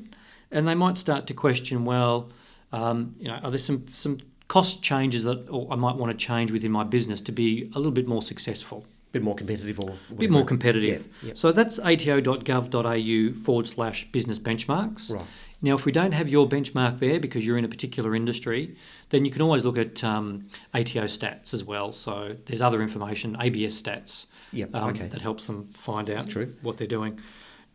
and 0.50 0.66
they 0.66 0.74
might 0.74 0.96
start 0.96 1.26
to 1.26 1.34
question, 1.34 1.84
well, 1.84 2.30
um, 2.72 3.14
you 3.18 3.28
know, 3.28 3.34
are 3.34 3.50
there 3.50 3.58
some 3.58 3.86
some 3.86 4.18
cost 4.48 4.82
changes 4.82 5.22
that 5.24 5.46
I 5.70 5.76
might 5.76 5.96
want 5.96 6.10
to 6.10 6.26
change 6.26 6.50
within 6.50 6.72
my 6.72 6.82
business 6.82 7.20
to 7.22 7.32
be 7.32 7.70
a 7.74 7.78
little 7.78 7.92
bit 7.92 8.08
more 8.08 8.22
successful? 8.22 8.84
A 9.10 9.12
bit 9.12 9.22
more 9.22 9.34
competitive 9.34 9.78
or 9.80 9.92
a 10.10 10.14
bit 10.14 10.30
more 10.30 10.44
competitive. 10.44 11.06
Yeah, 11.22 11.28
yeah. 11.28 11.32
So 11.36 11.52
that's 11.52 11.78
ato.gov.au 11.78 13.34
forward 13.34 13.66
slash 13.66 14.10
business 14.12 14.38
benchmarks. 14.38 15.14
Right. 15.14 15.24
Now, 15.62 15.74
if 15.74 15.84
we 15.84 15.92
don't 15.92 16.12
have 16.12 16.28
your 16.30 16.48
benchmark 16.48 17.00
there 17.00 17.20
because 17.20 17.44
you're 17.46 17.58
in 17.58 17.64
a 17.64 17.68
particular 17.68 18.14
industry, 18.14 18.76
then 19.10 19.24
you 19.26 19.30
can 19.30 19.42
always 19.42 19.62
look 19.64 19.76
at 19.76 20.02
um, 20.02 20.46
ATO 20.72 21.04
stats 21.04 21.52
as 21.52 21.62
well. 21.64 21.92
So 21.92 22.36
there's 22.46 22.62
other 22.62 22.80
information, 22.82 23.36
ABS 23.38 23.80
stats, 23.80 24.26
Yep. 24.52 24.74
um, 24.74 24.90
okay. 24.90 25.06
that 25.08 25.20
helps 25.20 25.46
them 25.46 25.68
find 25.68 26.08
out 26.08 26.28
true. 26.28 26.54
what 26.62 26.76
they're 26.78 26.86
doing. 26.86 27.20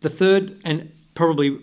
The 0.01 0.09
third, 0.09 0.59
and 0.65 0.91
probably 1.13 1.59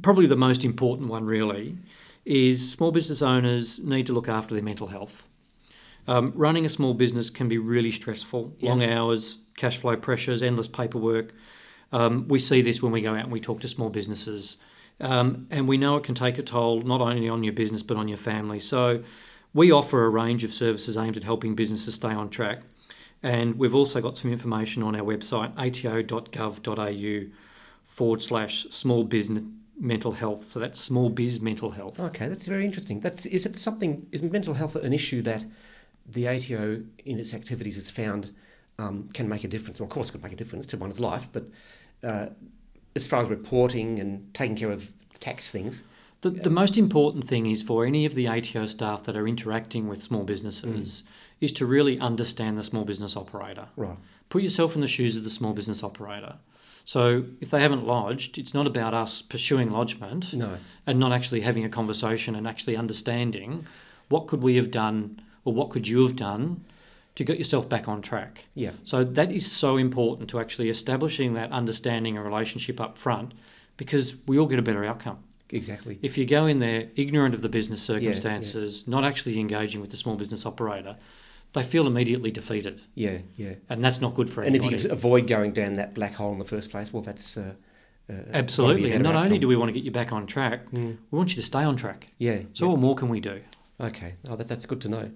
probably 0.00 0.26
the 0.26 0.36
most 0.36 0.64
important 0.64 1.10
one, 1.10 1.24
really, 1.26 1.76
is 2.24 2.70
small 2.72 2.90
business 2.90 3.20
owners 3.20 3.80
need 3.84 4.06
to 4.06 4.14
look 4.14 4.28
after 4.30 4.54
their 4.54 4.62
mental 4.64 4.86
health. 4.86 5.26
Um, 6.08 6.32
running 6.34 6.64
a 6.64 6.70
small 6.70 6.94
business 6.94 7.28
can 7.30 7.48
be 7.48 7.58
really 7.58 7.90
stressful, 7.90 8.54
Yeah. 8.60 8.70
long 8.70 8.82
hours, 8.82 9.38
cash 9.56 9.76
flow 9.78 9.96
pressures, 9.96 10.42
endless 10.42 10.68
paperwork. 10.68 11.34
Um, 11.92 12.26
we 12.28 12.38
see 12.38 12.62
this 12.62 12.82
when 12.82 12.92
we 12.92 13.00
go 13.02 13.12
out 13.14 13.24
and 13.24 13.32
we 13.32 13.40
talk 13.40 13.60
to 13.60 13.68
small 13.68 13.90
businesses. 13.90 14.56
Um, 15.00 15.48
and 15.50 15.66
we 15.66 15.76
know 15.76 15.96
it 15.96 16.04
can 16.04 16.14
take 16.14 16.38
a 16.38 16.42
toll 16.42 16.82
not 16.82 17.00
only 17.00 17.28
on 17.28 17.42
your 17.42 17.52
business 17.52 17.82
but 17.82 17.96
on 17.96 18.08
your 18.08 18.18
family. 18.18 18.60
So 18.60 19.02
we 19.52 19.72
offer 19.72 20.04
a 20.04 20.08
range 20.08 20.44
of 20.44 20.52
services 20.52 20.96
aimed 20.96 21.16
at 21.16 21.24
helping 21.24 21.54
businesses 21.54 21.94
stay 21.94 22.12
on 22.12 22.28
track. 22.28 22.62
And 23.22 23.58
we've 23.58 23.74
also 23.74 24.00
got 24.00 24.16
some 24.16 24.30
information 24.30 24.82
on 24.82 24.94
our 24.94 25.02
website, 25.02 25.54
ato.gov.au 25.56 27.30
forward 27.84 28.20
slash 28.20 28.64
small 28.64 29.04
business 29.04 29.44
mental 29.78 30.12
health. 30.12 30.44
So 30.44 30.60
that's 30.60 30.80
small 30.80 31.08
biz 31.08 31.40
mental 31.40 31.70
health. 31.70 31.98
Okay, 31.98 32.28
that's 32.28 32.46
very 32.46 32.64
interesting. 32.64 33.00
That's 33.00 33.26
is 33.26 33.46
it 33.46 33.56
something? 33.56 34.06
Is 34.12 34.22
mental 34.22 34.54
health 34.54 34.76
an 34.76 34.92
issue 34.92 35.22
that 35.22 35.44
the 36.06 36.28
ATO 36.28 36.82
in 37.04 37.18
its 37.18 37.34
activities 37.34 37.76
has 37.76 37.90
found 37.90 38.32
um, 38.78 39.08
can 39.12 39.28
make 39.28 39.44
a 39.44 39.48
difference? 39.48 39.80
Well, 39.80 39.86
of 39.86 39.90
course, 39.92 40.10
it 40.10 40.12
can 40.12 40.22
make 40.22 40.32
a 40.32 40.36
difference 40.36 40.66
to 40.66 40.76
one's 40.76 41.00
life, 41.00 41.28
but 41.32 41.44
uh, 42.02 42.26
as 42.96 43.06
far 43.06 43.22
as 43.22 43.28
reporting 43.28 43.98
and 43.98 44.32
taking 44.34 44.56
care 44.56 44.70
of 44.70 44.92
tax 45.20 45.50
things, 45.50 45.82
The, 46.24 46.30
the 46.30 46.50
most 46.50 46.78
important 46.78 47.24
thing 47.24 47.44
is 47.46 47.62
for 47.62 47.84
any 47.84 48.06
of 48.06 48.14
the 48.14 48.26
ATO 48.26 48.64
staff 48.64 49.02
that 49.02 49.14
are 49.14 49.28
interacting 49.28 49.88
with 49.88 50.02
small 50.02 50.24
businesses 50.24 51.02
mm. 51.02 51.08
is 51.40 51.52
to 51.52 51.66
really 51.66 51.98
understand 52.00 52.56
the 52.56 52.62
small 52.62 52.84
business 52.84 53.14
operator. 53.14 53.66
right? 53.76 53.98
Put 54.30 54.42
yourself 54.42 54.74
in 54.74 54.80
the 54.80 54.88
shoes 54.88 55.16
of 55.18 55.24
the 55.24 55.30
small 55.30 55.52
business 55.52 55.82
operator. 55.84 56.38
So 56.86 57.24
if 57.42 57.50
they 57.50 57.60
haven't 57.60 57.86
lodged, 57.86 58.38
it's 58.38 58.54
not 58.54 58.66
about 58.66 58.94
us 58.94 59.20
pursuing 59.22 59.70
lodgement 59.70 60.32
No, 60.32 60.56
and 60.86 60.98
not 60.98 61.12
actually 61.12 61.42
having 61.42 61.64
a 61.64 61.68
conversation 61.68 62.34
and 62.34 62.48
actually 62.48 62.76
understanding 62.76 63.66
what 64.08 64.26
could 64.26 64.42
we 64.42 64.56
have 64.56 64.70
done 64.70 65.20
or 65.44 65.52
what 65.52 65.68
could 65.68 65.86
you 65.88 66.02
have 66.06 66.16
done 66.16 66.64
to 67.16 67.24
get 67.24 67.38
yourself 67.38 67.68
back 67.68 67.88
on 67.88 68.02
track. 68.02 68.44
yeah, 68.54 68.72
So 68.84 69.04
that 69.04 69.30
is 69.30 69.50
so 69.50 69.76
important 69.76 70.28
to 70.30 70.40
actually 70.40 70.68
establishing 70.68 71.34
that 71.34 71.52
understanding 71.52 72.16
and 72.16 72.26
relationship 72.26 72.80
up 72.80 72.98
front 72.98 73.34
because 73.76 74.16
we 74.26 74.38
all 74.38 74.46
get 74.46 74.58
a 74.58 74.62
better 74.62 74.84
outcome. 74.84 75.18
exactly. 75.50 75.98
If 76.02 76.18
you 76.18 76.26
go 76.26 76.46
in 76.46 76.58
there 76.58 76.88
ignorant 76.96 77.34
of 77.34 77.42
the 77.42 77.48
business 77.48 77.88
yeah. 77.88 77.96
circumstances, 77.96 78.88
not 78.88 79.04
actually 79.04 79.38
engaging 79.38 79.80
with 79.80 79.90
the 79.90 79.96
small 79.96 80.16
business 80.16 80.44
operator, 80.44 80.96
they 81.52 81.62
feel 81.62 81.86
immediately 81.86 82.32
defeated, 82.32 82.80
Yeah, 82.96 83.18
yeah. 83.36 83.54
and 83.68 83.82
that's 83.84 84.00
not 84.00 84.14
good 84.14 84.28
for 84.28 84.42
And 84.42 84.56
if 84.56 84.64
you 84.64 84.76
can 84.76 84.90
avoid 84.90 85.28
going 85.28 85.52
down 85.52 85.74
that 85.74 85.94
black 85.94 86.14
hole 86.14 86.32
in 86.32 86.40
the 86.40 86.44
first 86.44 86.72
place, 86.72 86.92
well, 86.92 87.02
that's 87.02 87.36
uh, 87.36 87.54
uh, 88.10 88.12
might 88.12 88.24
be 88.24 88.30
a 88.32 88.38
Absolutely, 88.38 88.92
and 88.92 89.02
not 89.04 89.14
only 89.14 89.38
do 89.38 89.46
we 89.46 89.54
want 89.54 89.68
to 89.68 89.72
get 89.72 89.84
you 89.84 89.92
back 89.92 90.12
on 90.12 90.26
track, 90.26 90.68
Mm, 90.72 90.96
we 91.12 91.16
want 91.16 91.30
you 91.30 91.36
to 91.36 91.46
stay 91.46 91.62
on 91.62 91.76
track. 91.76 92.08
yeah. 92.18 92.40
So, 92.54 92.64
yeah. 92.64 92.70
what 92.72 92.80
more 92.80 92.96
can 92.96 93.08
we 93.08 93.20
do? 93.20 93.40
Okay, 93.80 94.14
oh, 94.28 94.34
that, 94.34 94.48
that's 94.48 94.66
good 94.66 94.80
to 94.80 94.88
know. 94.88 95.10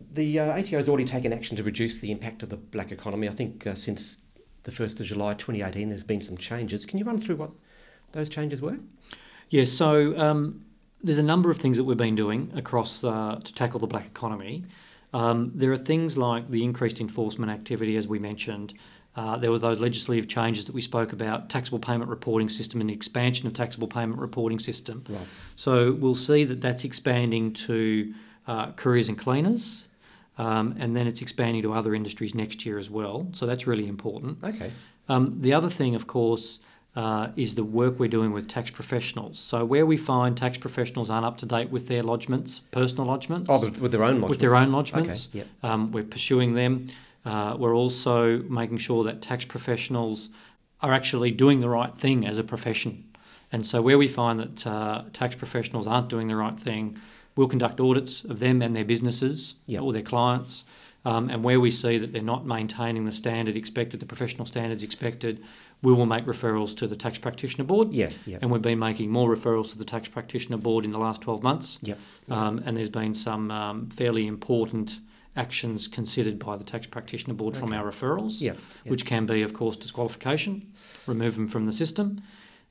The 0.00 0.38
uh, 0.38 0.58
ATO 0.58 0.78
has 0.78 0.88
already 0.88 1.04
taken 1.04 1.32
action 1.32 1.56
to 1.56 1.62
reduce 1.62 2.00
the 2.00 2.10
impact 2.10 2.42
of 2.42 2.48
the 2.48 2.56
black 2.56 2.92
economy. 2.92 3.28
I 3.28 3.32
think 3.32 3.66
uh, 3.66 3.74
since 3.74 4.18
the 4.62 4.70
1st 4.70 5.00
of 5.00 5.06
July 5.06 5.34
2018, 5.34 5.88
there's 5.88 6.04
been 6.04 6.20
some 6.20 6.36
changes. 6.36 6.86
Can 6.86 6.98
you 6.98 7.04
run 7.04 7.20
through 7.20 7.36
what 7.36 7.50
those 8.12 8.28
changes 8.28 8.62
were? 8.62 8.78
Yes, 9.50 9.70
so 9.70 10.16
um, 10.18 10.64
there's 11.02 11.18
a 11.18 11.22
number 11.22 11.50
of 11.50 11.58
things 11.58 11.76
that 11.78 11.84
we've 11.84 11.96
been 11.96 12.14
doing 12.14 12.52
across 12.54 13.02
uh, 13.02 13.40
to 13.42 13.54
tackle 13.54 13.80
the 13.80 13.86
black 13.86 14.06
economy. 14.06 14.64
Um, 15.14 15.52
there 15.54 15.72
are 15.72 15.76
things 15.78 16.18
like 16.18 16.50
the 16.50 16.62
increased 16.64 17.00
enforcement 17.00 17.50
activity, 17.50 17.96
as 17.96 18.06
we 18.06 18.18
mentioned. 18.18 18.74
Uh, 19.16 19.36
there 19.36 19.50
were 19.50 19.58
those 19.58 19.80
legislative 19.80 20.28
changes 20.28 20.66
that 20.66 20.74
we 20.74 20.80
spoke 20.80 21.12
about, 21.12 21.48
taxable 21.48 21.78
payment 21.78 22.10
reporting 22.10 22.48
system 22.48 22.80
and 22.80 22.90
the 22.90 22.94
expansion 22.94 23.46
of 23.46 23.54
taxable 23.54 23.88
payment 23.88 24.20
reporting 24.20 24.58
system. 24.58 25.02
Right. 25.08 25.20
So 25.56 25.92
we'll 25.92 26.14
see 26.14 26.44
that 26.44 26.60
that's 26.60 26.84
expanding 26.84 27.52
to 27.54 28.14
uh, 28.46 28.72
couriers 28.72 29.08
and 29.08 29.18
cleaners, 29.18 29.87
um, 30.38 30.74
and 30.78 30.94
then 30.96 31.06
it's 31.06 31.20
expanding 31.20 31.62
to 31.62 31.72
other 31.72 31.94
industries 31.94 32.34
next 32.34 32.64
year 32.64 32.78
as 32.78 32.88
well. 32.90 33.28
So 33.32 33.44
that's 33.46 33.66
really 33.66 33.86
important. 33.88 34.42
Okay. 34.42 34.70
Um, 35.08 35.36
the 35.40 35.52
other 35.52 35.68
thing, 35.68 35.94
of 35.94 36.06
course, 36.06 36.60
uh, 36.96 37.28
is 37.36 37.54
the 37.54 37.64
work 37.64 37.98
we're 37.98 38.08
doing 38.08 38.32
with 38.32 38.48
tax 38.48 38.70
professionals. 38.70 39.38
So 39.38 39.64
where 39.64 39.86
we 39.86 39.96
find 39.96 40.36
tax 40.36 40.58
professionals 40.58 41.10
aren't 41.10 41.26
up 41.26 41.38
to 41.38 41.46
date 41.46 41.70
with 41.70 41.86
their 41.88 42.02
lodgements, 42.02 42.60
personal 42.70 43.06
lodgements, 43.06 43.46
Oh, 43.48 43.60
with, 43.64 43.80
with 43.80 43.92
their 43.92 44.02
own 44.04 44.20
lodgements. 44.20 44.28
with 44.30 44.40
their 44.40 44.56
own 44.56 44.74
Okay, 44.74 44.90
lodgements, 45.02 45.28
yep. 45.34 45.46
um, 45.62 45.92
we're 45.92 46.04
pursuing 46.04 46.54
them. 46.54 46.88
Uh, 47.24 47.56
we're 47.58 47.74
also 47.76 48.38
making 48.44 48.78
sure 48.78 49.04
that 49.04 49.20
tax 49.22 49.44
professionals 49.44 50.28
are 50.80 50.92
actually 50.92 51.30
doing 51.30 51.60
the 51.60 51.68
right 51.68 51.94
thing 51.96 52.26
as 52.26 52.38
a 52.38 52.44
profession. 52.44 53.04
And 53.52 53.66
so, 53.66 53.80
where 53.80 53.96
we 53.98 54.08
find 54.08 54.38
that 54.40 54.66
uh, 54.66 55.04
tax 55.12 55.34
professionals 55.34 55.86
aren't 55.86 56.08
doing 56.08 56.28
the 56.28 56.36
right 56.36 56.58
thing, 56.58 56.98
we'll 57.38 57.46
conduct 57.46 57.78
audits 57.78 58.24
of 58.24 58.40
them 58.40 58.60
and 58.60 58.74
their 58.74 58.84
businesses 58.84 59.54
Yep. 59.66 59.82
or 59.82 59.92
their 59.92 60.02
clients 60.02 60.64
Um, 61.04 61.30
and 61.30 61.44
where 61.44 61.60
we 61.60 61.70
see 61.70 61.96
that 61.96 62.12
they're 62.12 62.20
not 62.34 62.44
maintaining 62.44 63.04
the 63.04 63.12
standard 63.12 63.56
expected, 63.56 64.00
the 64.00 64.04
professional 64.06 64.44
standards 64.44 64.82
expected, 64.82 65.40
we 65.80 65.92
will 65.92 66.06
make 66.06 66.24
referrals 66.26 66.76
to 66.78 66.88
the 66.88 66.96
Tax 66.96 67.18
Practitioner 67.18 67.64
Board. 67.64 67.92
Yeah, 67.94 68.10
yeah. 68.26 68.38
And 68.42 68.50
we've 68.50 68.60
been 68.70 68.80
making 68.80 69.10
more 69.12 69.34
referrals 69.34 69.70
to 69.70 69.78
the 69.78 69.84
Tax 69.84 70.08
Practitioner 70.08 70.58
Board 70.58 70.84
in 70.84 70.90
the 70.90 70.98
last 70.98 71.22
12 71.22 71.42
months. 71.42 71.78
Yep. 71.82 71.98
Um, 72.28 72.60
and 72.66 72.76
there's 72.76 72.90
been 72.90 73.14
some 73.14 73.50
um, 73.52 73.88
fairly 73.90 74.26
important 74.26 74.98
actions 75.36 75.86
considered 75.86 76.36
by 76.40 76.56
the 76.56 76.64
Tax 76.64 76.86
Practitioner 76.88 77.34
Board 77.34 77.56
from 77.56 77.72
our 77.72 77.84
referrals, 77.90 78.40
Yeah, 78.42 78.54
yeah. 78.84 78.90
which 78.90 79.06
can 79.06 79.24
be, 79.24 79.42
of 79.42 79.54
course, 79.54 79.76
disqualification, 79.76 80.66
remove 81.06 81.36
them 81.36 81.48
from 81.48 81.64
the 81.64 81.72
system. 81.72 82.20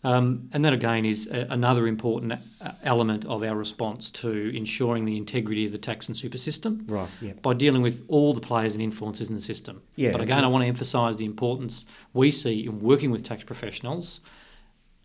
Um, 0.03 0.49
and 0.53 0.63
that 0.63 0.73
again 0.73 1.05
is 1.05 1.27
a, 1.27 1.47
another 1.49 1.87
important 1.87 2.33
uh, 2.33 2.37
element 2.83 3.25
of 3.25 3.41
our 3.43 3.55
response 3.55 4.11
to 4.11 4.55
ensuring 4.55 5.05
the 5.05 5.17
integrity 5.17 5.65
of 5.65 5.71
the 5.71 5.79
tax 5.79 6.07
and 6.07 6.15
super 6.15 6.37
system 6.37 6.85
Right, 6.87 7.09
yeah. 7.19 7.33
by 7.41 7.55
dealing 7.55 7.81
with 7.81 8.05
all 8.07 8.33
the 8.33 8.39
players 8.39 8.75
and 8.75 8.81
influences 8.83 9.27
in 9.27 9.35
the 9.35 9.41
system. 9.41 9.81
Yeah. 9.95 10.11
But 10.11 10.21
again, 10.21 10.43
I 10.43 10.47
want 10.47 10.63
to 10.63 10.67
emphasise 10.67 11.15
the 11.15 11.25
importance 11.25 11.85
we 12.13 12.29
see 12.29 12.65
in 12.67 12.79
working 12.79 13.09
with 13.09 13.23
tax 13.23 13.43
professionals 13.43 14.21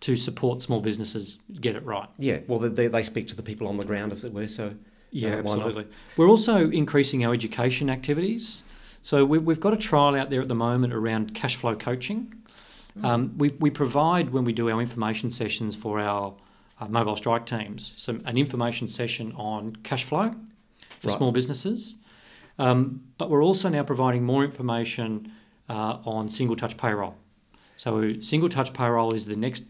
to 0.01 0.15
support 0.15 0.61
small 0.61 0.81
businesses 0.81 1.39
get 1.61 1.75
it 1.75 1.85
right. 1.85 2.09
Yeah, 2.19 2.41
well, 2.47 2.59
they, 2.59 2.87
they 2.89 3.03
speak 3.03 3.29
to 3.29 3.37
the 3.37 3.43
people 3.43 3.69
on 3.69 3.79
the 3.79 3.85
ground, 3.85 4.13
as 4.13 4.25
it 4.25 4.33
were, 4.35 4.47
so 4.49 4.75
Yeah, 5.11 5.37
uh, 5.37 5.43
why 5.43 5.57
not? 5.57 5.67
absolutely. 5.67 5.87
We're 6.19 6.29
also 6.29 6.69
increasing 6.71 7.25
our 7.25 7.33
education 7.33 7.89
activities. 7.89 8.63
So 9.01 9.25
we, 9.25 9.39
we've 9.39 9.59
got 9.61 9.73
a 9.73 9.77
trial 9.79 10.15
out 10.15 10.29
there 10.31 10.43
at 10.43 10.49
the 10.49 10.55
moment 10.55 10.93
around 10.93 11.35
cash 11.35 11.57
flow 11.57 11.75
coaching. 11.75 12.35
Mm. 12.99 13.05
Um, 13.05 13.35
we, 13.39 13.51
we 13.59 13.71
provide 13.71 14.31
when 14.31 14.45
we 14.45 14.53
do 14.53 14.71
our 14.71 14.81
information 14.81 15.31
sessions 15.31 15.75
for 15.75 15.99
our 15.99 16.35
uh, 16.81 16.89
mobile 16.89 17.17
strike 17.17 17.47
teams 17.47 17.93
some 17.97 18.23
an 18.27 18.37
information 18.37 18.89
session 18.89 19.33
on 19.37 19.77
cash 19.77 20.05
flow 20.05 20.35
for 21.01 21.09
Right. 21.09 21.17
small 21.17 21.33
businesses. 21.33 21.97
Um, 22.59 23.03
but 23.19 23.31
we're 23.31 23.43
also 23.43 23.69
now 23.69 23.83
providing 23.83 24.25
more 24.25 24.45
information 24.45 25.33
uh, 25.69 25.99
on 26.05 26.29
single 26.29 26.57
touch 26.57 26.77
payroll. 26.77 27.15
So 27.77 28.21
single 28.21 28.49
touch 28.49 28.73
payroll 28.73 29.15
is 29.15 29.25
the 29.27 29.37
next 29.37 29.65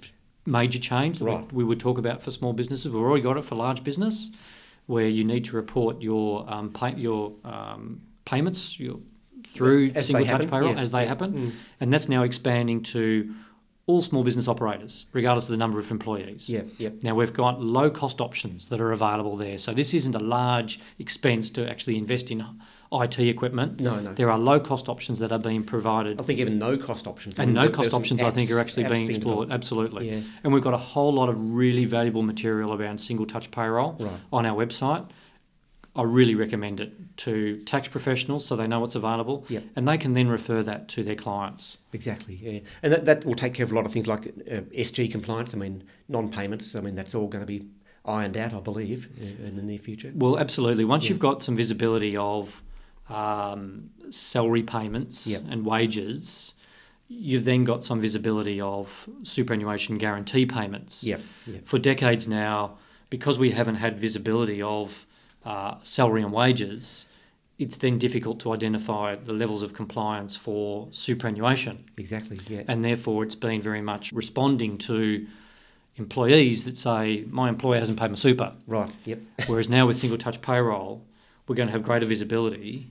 major 0.46 0.78
change 0.80 1.20
that 1.20 1.24
Right. 1.26 1.52
we, 1.52 1.58
we 1.58 1.64
would 1.64 1.78
talk 1.80 1.98
about 1.98 2.22
for 2.22 2.30
small 2.32 2.52
businesses. 2.52 2.86
We've 2.92 3.00
already 3.02 3.22
got 3.22 3.36
it 3.36 3.44
for 3.44 3.54
large 3.54 3.84
business, 3.84 4.30
where 4.86 5.06
you 5.08 5.24
need 5.24 5.44
to 5.44 5.56
report 5.56 6.02
your 6.02 6.44
um, 6.48 6.70
pay, 6.72 6.94
your 6.96 7.32
um, 7.44 8.02
payments 8.24 8.80
your, 8.80 8.98
through 9.52 9.92
As 9.94 10.06
single 10.06 10.24
touch 10.24 10.32
happen, 10.32 10.50
payroll 10.50 10.72
yeah. 10.74 10.80
as 10.80 10.90
they 10.90 11.06
happen, 11.06 11.32
Mm. 11.32 11.52
and 11.80 11.92
that's 11.92 12.08
now 12.08 12.22
expanding 12.22 12.82
to 12.84 13.34
all 13.86 14.00
small 14.00 14.22
business 14.22 14.46
operators, 14.46 15.06
regardless 15.12 15.46
of 15.46 15.50
the 15.50 15.56
number 15.56 15.78
of 15.78 15.90
employees. 15.90 16.48
Yeah, 16.48 16.62
yeah. 16.78 16.90
Now 17.02 17.14
we've 17.16 17.32
got 17.32 17.60
low 17.60 17.90
cost 17.90 18.20
options 18.20 18.68
that 18.68 18.80
are 18.80 18.92
available 18.92 19.36
there. 19.36 19.58
So 19.58 19.74
this 19.74 19.92
isn't 19.92 20.14
a 20.14 20.20
large 20.20 20.78
expense 21.00 21.50
to 21.50 21.68
actually 21.68 21.98
invest 21.98 22.30
in 22.30 22.44
IT 22.92 23.18
equipment. 23.18 23.80
No, 23.80 23.98
no. 23.98 24.12
There 24.14 24.30
are 24.30 24.38
low 24.38 24.60
cost 24.60 24.88
options 24.88 25.18
that 25.18 25.32
are 25.32 25.38
being 25.38 25.64
provided. 25.64 26.20
I 26.20 26.22
think 26.22 26.38
even 26.38 26.58
no 26.58 26.78
cost 26.78 27.06
options. 27.08 27.38
And 27.38 27.54
no 27.54 27.68
cost 27.68 27.92
options, 27.92 28.22
I 28.22 28.30
think, 28.30 28.50
are 28.52 28.60
actually 28.60 28.84
apps 28.84 28.90
being 28.90 29.10
explored. 29.10 29.50
Absolutely. 29.50 30.10
Yeah, 30.10 30.20
And 30.44 30.52
we've 30.52 30.62
got 30.62 30.74
a 30.74 30.84
whole 30.94 31.12
lot 31.12 31.28
of 31.28 31.36
really 31.38 31.84
valuable 31.84 32.22
material 32.22 32.72
around 32.74 33.00
single 33.00 33.26
touch 33.26 33.50
payroll 33.50 33.96
right. 33.98 34.12
on 34.32 34.46
our 34.46 34.56
website. 34.64 35.06
I 35.94 36.02
really 36.04 36.34
recommend 36.34 36.80
it 36.80 36.92
to 37.18 37.58
tax 37.66 37.86
professionals 37.88 38.46
so 38.46 38.56
they 38.56 38.66
know 38.66 38.80
what's 38.80 38.94
available 38.94 39.44
Yep. 39.50 39.62
and 39.76 39.86
they 39.86 39.98
can 39.98 40.14
then 40.14 40.28
refer 40.28 40.62
that 40.62 40.88
to 40.88 41.02
their 41.02 41.14
clients. 41.16 41.76
Exactly, 41.92 42.34
yeah. 42.42 42.60
And 42.82 42.92
that, 42.92 43.04
that 43.04 43.24
will 43.26 43.34
take 43.34 43.52
care 43.54 43.64
of 43.64 43.72
a 43.72 43.74
lot 43.74 43.84
of 43.84 43.92
things 43.92 44.06
like 44.06 44.26
uh, 44.50 44.62
SG 44.74 45.10
compliance, 45.10 45.54
I 45.54 45.58
mean, 45.58 45.84
non 46.08 46.30
payments. 46.30 46.74
I 46.74 46.80
mean, 46.80 46.94
that's 46.94 47.14
all 47.14 47.28
going 47.28 47.42
to 47.42 47.46
be 47.46 47.66
ironed 48.06 48.36
out, 48.38 48.54
I 48.54 48.60
believe, 48.60 49.08
uh, 49.20 49.46
in 49.46 49.56
the 49.56 49.62
near 49.62 49.76
future. 49.78 50.10
Well, 50.14 50.38
absolutely. 50.38 50.84
Once 50.86 51.04
Yeah. 51.04 51.10
you've 51.10 51.18
got 51.18 51.42
some 51.42 51.56
visibility 51.56 52.16
of 52.16 52.62
um, 53.10 53.90
salary 54.10 54.62
payments 54.62 55.26
Yep. 55.26 55.42
and 55.50 55.66
wages, 55.66 56.54
you've 57.08 57.44
then 57.44 57.64
got 57.64 57.84
some 57.84 58.00
visibility 58.00 58.60
of 58.60 59.08
superannuation 59.22 59.98
guarantee 59.98 60.46
payments. 60.46 61.04
Yeah, 61.04 61.18
yeah. 61.46 61.58
For 61.64 61.78
decades 61.78 62.26
now, 62.26 62.78
because 63.10 63.38
we 63.38 63.50
haven't 63.50 63.74
had 63.76 63.98
visibility 64.00 64.62
of 64.62 65.06
uh, 65.44 65.76
salary 65.82 66.22
and 66.22 66.32
wages, 66.32 67.06
it's 67.58 67.76
then 67.76 67.98
difficult 67.98 68.40
to 68.40 68.52
identify 68.52 69.14
the 69.14 69.32
levels 69.32 69.62
of 69.62 69.74
compliance 69.74 70.36
for 70.36 70.88
superannuation. 70.90 71.84
Exactly, 71.96 72.40
yeah. 72.48 72.62
And 72.68 72.84
therefore, 72.84 73.22
it's 73.22 73.34
been 73.34 73.60
very 73.60 73.82
much 73.82 74.12
responding 74.12 74.78
to 74.78 75.26
employees 75.96 76.64
that 76.64 76.78
say, 76.78 77.24
My 77.28 77.48
employer 77.48 77.78
hasn't 77.78 77.98
paid 77.98 78.10
my 78.10 78.16
super. 78.16 78.52
Right, 78.66 78.90
yep. 79.04 79.20
Whereas 79.46 79.68
now 79.68 79.86
with 79.86 79.96
single 79.96 80.18
touch 80.18 80.40
payroll, 80.40 81.04
we're 81.46 81.56
going 81.56 81.68
to 81.68 81.72
have 81.72 81.82
greater 81.82 82.06
visibility 82.06 82.90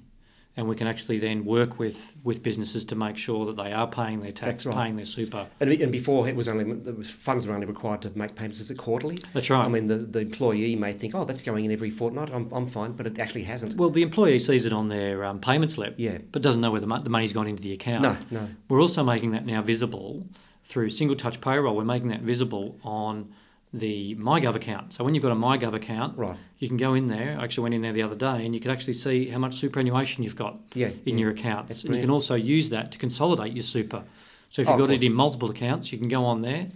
and 0.58 0.68
we 0.68 0.76
can 0.76 0.86
actually 0.86 1.18
then 1.18 1.46
work 1.46 1.80
with, 1.80 2.16
with 2.24 2.44
businesses 2.44 2.84
to 2.86 2.96
make 2.96 3.16
sure 3.16 3.46
that 3.46 3.56
they 3.56 3.72
are 3.72 3.88
paying 3.88 4.20
their 4.20 4.34
tax, 4.34 4.66
right. 4.66 4.76
paying 4.76 4.96
their 4.98 5.06
super. 5.06 5.48
And, 5.62 5.72
and 5.72 5.92
before, 5.92 6.28
it 6.28 6.36
was 6.36 6.50
only 6.50 6.66
the 6.66 7.04
funds 7.04 7.48
were 7.48 7.54
only 7.54 7.66
required 7.66 8.02
to 8.02 8.12
make 8.16 8.36
payments 8.36 8.60
as 8.60 8.70
a 8.70 8.76
quarterly. 8.76 9.18
That's 9.34 9.50
right. 9.50 9.64
I 9.64 9.70
mean, 9.70 9.88
the, 9.88 9.96
the 9.98 10.20
employee 10.20 10.76
may 10.76 10.92
think, 10.92 11.16
oh, 11.16 11.24
that's 11.24 11.42
going 11.42 11.64
in 11.64 11.72
every 11.72 11.90
fortnight. 11.90 12.32
I'm, 12.34 12.52
I'm 12.52 12.68
fine, 12.68 12.92
but 12.92 13.08
it 13.08 13.18
actually 13.18 13.44
hasn't. 13.44 13.76
well, 13.78 13.90
the 13.90 14.02
employee 14.02 14.40
sees 14.40 14.66
it 14.66 14.74
on 14.74 14.90
their 14.90 15.24
um, 15.24 15.40
payment 15.40 15.72
slip, 15.72 15.96
Yeah. 15.98 16.18
but 16.32 16.42
doesn't 16.42 16.60
know 16.62 16.72
where 16.72 16.82
the, 16.82 16.88
mo- 16.88 17.02
the 17.02 17.10
money's 17.10 17.32
gone 17.34 17.48
into 17.48 17.64
the 17.64 17.72
account. 17.72 18.02
No, 18.04 18.18
no. 18.30 18.50
We're 18.68 18.82
also 18.82 19.04
making 19.04 19.32
that 19.32 19.46
now 19.46 19.62
visible 19.62 20.28
through 20.64 20.90
single 20.90 21.16
touch 21.16 21.40
payroll. 21.42 21.76
We're 21.78 21.86
making 21.86 22.10
that 22.10 22.22
visible 22.22 22.78
on 22.84 23.34
the 23.74 24.16
MyGov 24.16 24.56
account. 24.56 24.94
So 24.94 25.04
when 25.04 25.16
you've 25.16 25.22
got 25.24 25.32
a 25.32 25.36
MyGov 25.36 25.74
account, 25.74 26.18
Right. 26.18 26.36
you 26.60 26.68
can 26.68 26.78
go 26.78 26.94
in 26.94 27.06
there. 27.06 27.38
I 27.40 27.44
actually 27.44 27.64
went 27.64 27.76
in 27.76 27.82
there 27.82 27.94
the 27.94 28.02
other 28.02 28.16
day 28.16 28.46
and 28.46 28.54
you 28.54 28.60
can 28.60 28.70
actually 28.70 28.94
see 28.94 29.30
how 29.30 29.40
much 29.40 29.54
superannuation 29.56 30.24
you've 30.24 30.36
got. 30.36 30.58
Yeah. 30.74 30.88
in 31.06 31.18
yeah. 31.18 31.22
your 31.22 31.30
accounts. 31.32 31.84
And 31.86 31.96
you 31.96 32.02
can 32.02 32.10
also 32.10 32.36
use 32.36 32.70
that 32.70 32.92
to 32.92 32.98
consolidate 32.98 33.54
your 33.54 33.64
super. 33.64 34.04
So 34.50 34.62
if 34.62 34.68
Oh, 34.68 34.72
you've 34.72 34.82
of 34.82 34.88
got 34.90 34.94
it 34.96 35.04
in 35.04 35.14
multiple 35.14 35.50
accounts, 35.50 35.94
you 35.94 35.98
can 35.98 36.10
go 36.10 36.26
on 36.26 36.42
there 36.42 36.68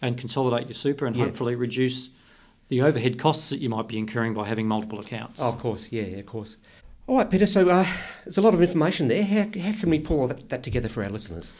and 0.00 0.16
consolidate 0.16 0.68
your 0.68 0.74
super 0.74 1.06
and 1.06 1.16
Yeah. 1.16 1.24
hopefully 1.24 1.56
reduce 1.56 2.10
the 2.68 2.82
overhead 2.82 3.18
costs 3.18 3.50
that 3.50 3.60
you 3.60 3.68
might 3.68 3.88
be 3.88 3.98
incurring 3.98 4.34
by 4.34 4.46
having 4.46 4.68
multiple 4.68 5.00
accounts. 5.00 5.40
Oh, 5.42 5.48
of 5.48 5.58
course, 5.58 5.90
yeah, 5.90 6.02
yeah, 6.02 6.18
of 6.18 6.26
course. 6.26 6.56
All 7.08 7.16
right, 7.16 7.30
Peter, 7.30 7.46
so 7.46 7.68
uh, 7.68 7.86
there's 8.24 8.38
a 8.38 8.42
lot 8.42 8.54
of 8.54 8.60
information 8.62 9.06
there. 9.08 9.22
How, 9.24 9.44
how 9.60 9.72
can 9.80 9.90
we 9.90 10.00
pull 10.00 10.26
that, 10.26 10.48
that 10.48 10.62
together 10.64 10.88
for 10.88 11.02
our 11.04 11.10
listeners? 11.10 11.52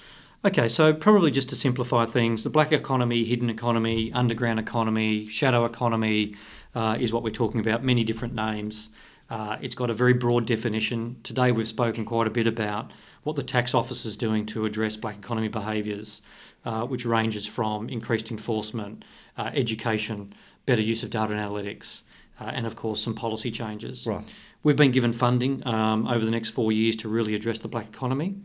Okay, 0.44 0.68
so 0.68 0.92
probably 0.92 1.30
just 1.30 1.48
to 1.48 1.56
simplify 1.56 2.04
things, 2.04 2.44
the 2.44 2.50
black 2.50 2.70
economy, 2.70 3.24
hidden 3.24 3.50
economy, 3.50 4.12
underground 4.12 4.60
economy, 4.60 5.26
shadow 5.28 5.64
economy 5.64 6.36
uh, 6.74 6.96
is 7.00 7.12
what 7.12 7.22
we're 7.22 7.30
talking 7.30 7.60
about, 7.60 7.82
many 7.82 8.04
different 8.04 8.34
names. 8.34 8.90
Uh, 9.28 9.56
it's 9.60 9.74
got 9.74 9.90
a 9.90 9.94
very 9.94 10.12
broad 10.12 10.46
definition. 10.46 11.16
Today 11.22 11.50
we've 11.50 11.66
spoken 11.66 12.04
quite 12.04 12.26
a 12.26 12.30
bit 12.30 12.46
about 12.46 12.92
what 13.24 13.34
the 13.34 13.42
tax 13.42 13.74
office 13.74 14.04
is 14.04 14.16
doing 14.16 14.46
to 14.46 14.66
address 14.66 14.96
black 14.96 15.16
economy 15.16 15.48
behaviours, 15.48 16.22
uh, 16.64 16.86
which 16.86 17.04
ranges 17.04 17.46
from 17.46 17.88
increased 17.88 18.30
enforcement, 18.30 19.04
uh, 19.36 19.50
education, 19.52 20.32
better 20.64 20.82
use 20.82 21.02
of 21.02 21.10
data 21.10 21.32
and 21.32 21.40
analytics, 21.40 22.02
uh, 22.40 22.44
and 22.44 22.66
of 22.66 22.76
course 22.76 23.02
some 23.02 23.14
policy 23.14 23.50
changes. 23.50 24.06
Right. 24.06 24.24
We've 24.62 24.76
been 24.76 24.92
given 24.92 25.12
funding 25.12 25.66
um, 25.66 26.06
over 26.06 26.24
the 26.24 26.30
next 26.30 26.50
four 26.50 26.70
years 26.70 26.94
to 26.96 27.08
really 27.08 27.34
address 27.34 27.58
the 27.58 27.68
black 27.68 27.88
economy. 27.88 28.36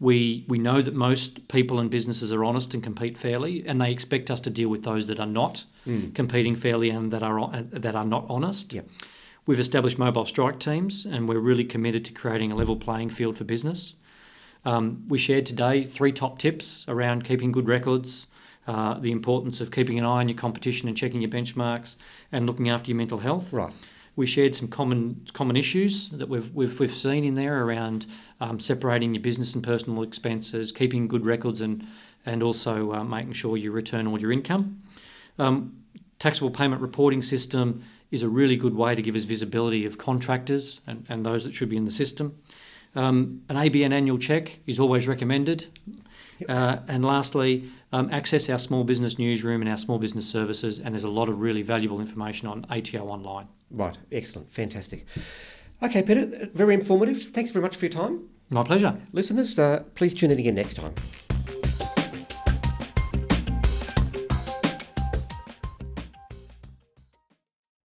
We, 0.00 0.44
we 0.48 0.58
know 0.58 0.82
that 0.82 0.94
most 0.94 1.48
people 1.48 1.78
and 1.78 1.88
businesses 1.88 2.32
are 2.32 2.44
honest 2.44 2.74
and 2.74 2.82
compete 2.82 3.16
fairly, 3.16 3.64
and 3.66 3.80
they 3.80 3.92
expect 3.92 4.30
us 4.30 4.40
to 4.42 4.50
deal 4.50 4.68
with 4.68 4.82
those 4.82 5.06
that 5.06 5.20
are 5.20 5.26
not 5.26 5.64
Mm. 5.86 6.14
competing 6.14 6.56
fairly 6.56 6.88
and 6.88 7.10
that 7.10 7.22
are 7.22 7.62
that 7.70 7.94
are 7.94 8.06
not 8.06 8.24
honest. 8.30 8.72
Yep. 8.72 8.88
We've 9.44 9.60
established 9.60 9.98
mobile 9.98 10.24
strike 10.24 10.58
teams, 10.58 11.04
and 11.04 11.28
we're 11.28 11.38
really 11.38 11.64
committed 11.64 12.06
to 12.06 12.12
creating 12.14 12.50
a 12.52 12.54
level 12.56 12.76
playing 12.76 13.10
field 13.10 13.36
for 13.36 13.44
business. 13.44 13.94
Um, 14.64 15.04
we 15.08 15.18
shared 15.18 15.44
today 15.44 15.82
three 15.82 16.10
top 16.12 16.38
tips 16.38 16.86
around 16.88 17.24
keeping 17.24 17.52
good 17.52 17.68
records, 17.68 18.28
uh, 18.66 18.94
the 18.98 19.12
importance 19.12 19.60
of 19.60 19.70
keeping 19.70 19.98
an 19.98 20.06
eye 20.06 20.20
on 20.20 20.28
your 20.30 20.38
competition 20.38 20.88
and 20.88 20.96
checking 20.96 21.20
your 21.20 21.30
benchmarks, 21.30 21.96
and 22.32 22.46
looking 22.46 22.70
after 22.70 22.88
your 22.90 22.96
mental 22.96 23.18
health. 23.18 23.52
Right. 23.52 23.74
We 24.16 24.26
shared 24.26 24.54
some 24.54 24.68
common 24.68 25.26
common 25.32 25.56
issues 25.56 26.08
that 26.10 26.28
we've 26.28 26.50
we've, 26.52 26.78
we've 26.78 26.94
seen 26.94 27.24
in 27.24 27.34
there 27.34 27.64
around 27.64 28.06
um, 28.40 28.60
separating 28.60 29.14
your 29.14 29.22
business 29.22 29.54
and 29.54 29.64
personal 29.64 30.02
expenses, 30.02 30.72
keeping 30.72 31.08
good 31.08 31.26
records, 31.26 31.60
and 31.60 31.86
and 32.26 32.42
also 32.42 32.92
uh, 32.92 33.04
making 33.04 33.32
sure 33.32 33.56
you 33.56 33.72
return 33.72 34.06
all 34.06 34.20
your 34.20 34.32
income. 34.32 34.82
Um, 35.38 35.84
taxable 36.18 36.50
payment 36.50 36.80
reporting 36.80 37.22
system 37.22 37.82
is 38.10 38.22
a 38.22 38.28
really 38.28 38.56
good 38.56 38.74
way 38.74 38.94
to 38.94 39.02
give 39.02 39.16
us 39.16 39.24
visibility 39.24 39.84
of 39.84 39.98
contractors 39.98 40.80
and, 40.86 41.04
and 41.08 41.26
those 41.26 41.44
that 41.44 41.52
should 41.52 41.68
be 41.68 41.76
in 41.76 41.84
the 41.84 41.90
system. 41.90 42.38
Um, 42.94 43.42
an 43.48 43.56
ABN 43.56 43.92
annual 43.92 44.18
check 44.18 44.60
is 44.66 44.78
always 44.78 45.08
recommended. 45.08 45.66
Uh, 46.48 46.78
and 46.88 47.04
lastly, 47.04 47.70
um, 47.92 48.08
access 48.10 48.48
our 48.50 48.58
small 48.58 48.84
business 48.84 49.18
newsroom 49.18 49.60
and 49.60 49.70
our 49.70 49.76
small 49.76 49.98
business 49.98 50.28
services, 50.28 50.78
and 50.78 50.94
there's 50.94 51.04
a 51.04 51.10
lot 51.10 51.28
of 51.28 51.40
really 51.40 51.62
valuable 51.62 52.00
information 52.00 52.48
on 52.48 52.66
ATO 52.70 53.06
online. 53.06 53.48
Right. 53.70 53.96
Excellent. 54.10 54.52
Fantastic. 54.52 55.06
Okay, 55.82 56.02
Peter, 56.02 56.48
very 56.54 56.74
informative. 56.74 57.22
Thanks 57.22 57.50
very 57.50 57.62
much 57.62 57.76
for 57.76 57.84
your 57.86 57.92
time. 57.92 58.28
My 58.50 58.62
pleasure. 58.62 58.96
Listeners, 59.12 59.58
uh, 59.58 59.84
please 59.94 60.14
tune 60.14 60.30
in 60.30 60.38
again 60.38 60.54
next 60.54 60.74
time. 60.74 60.94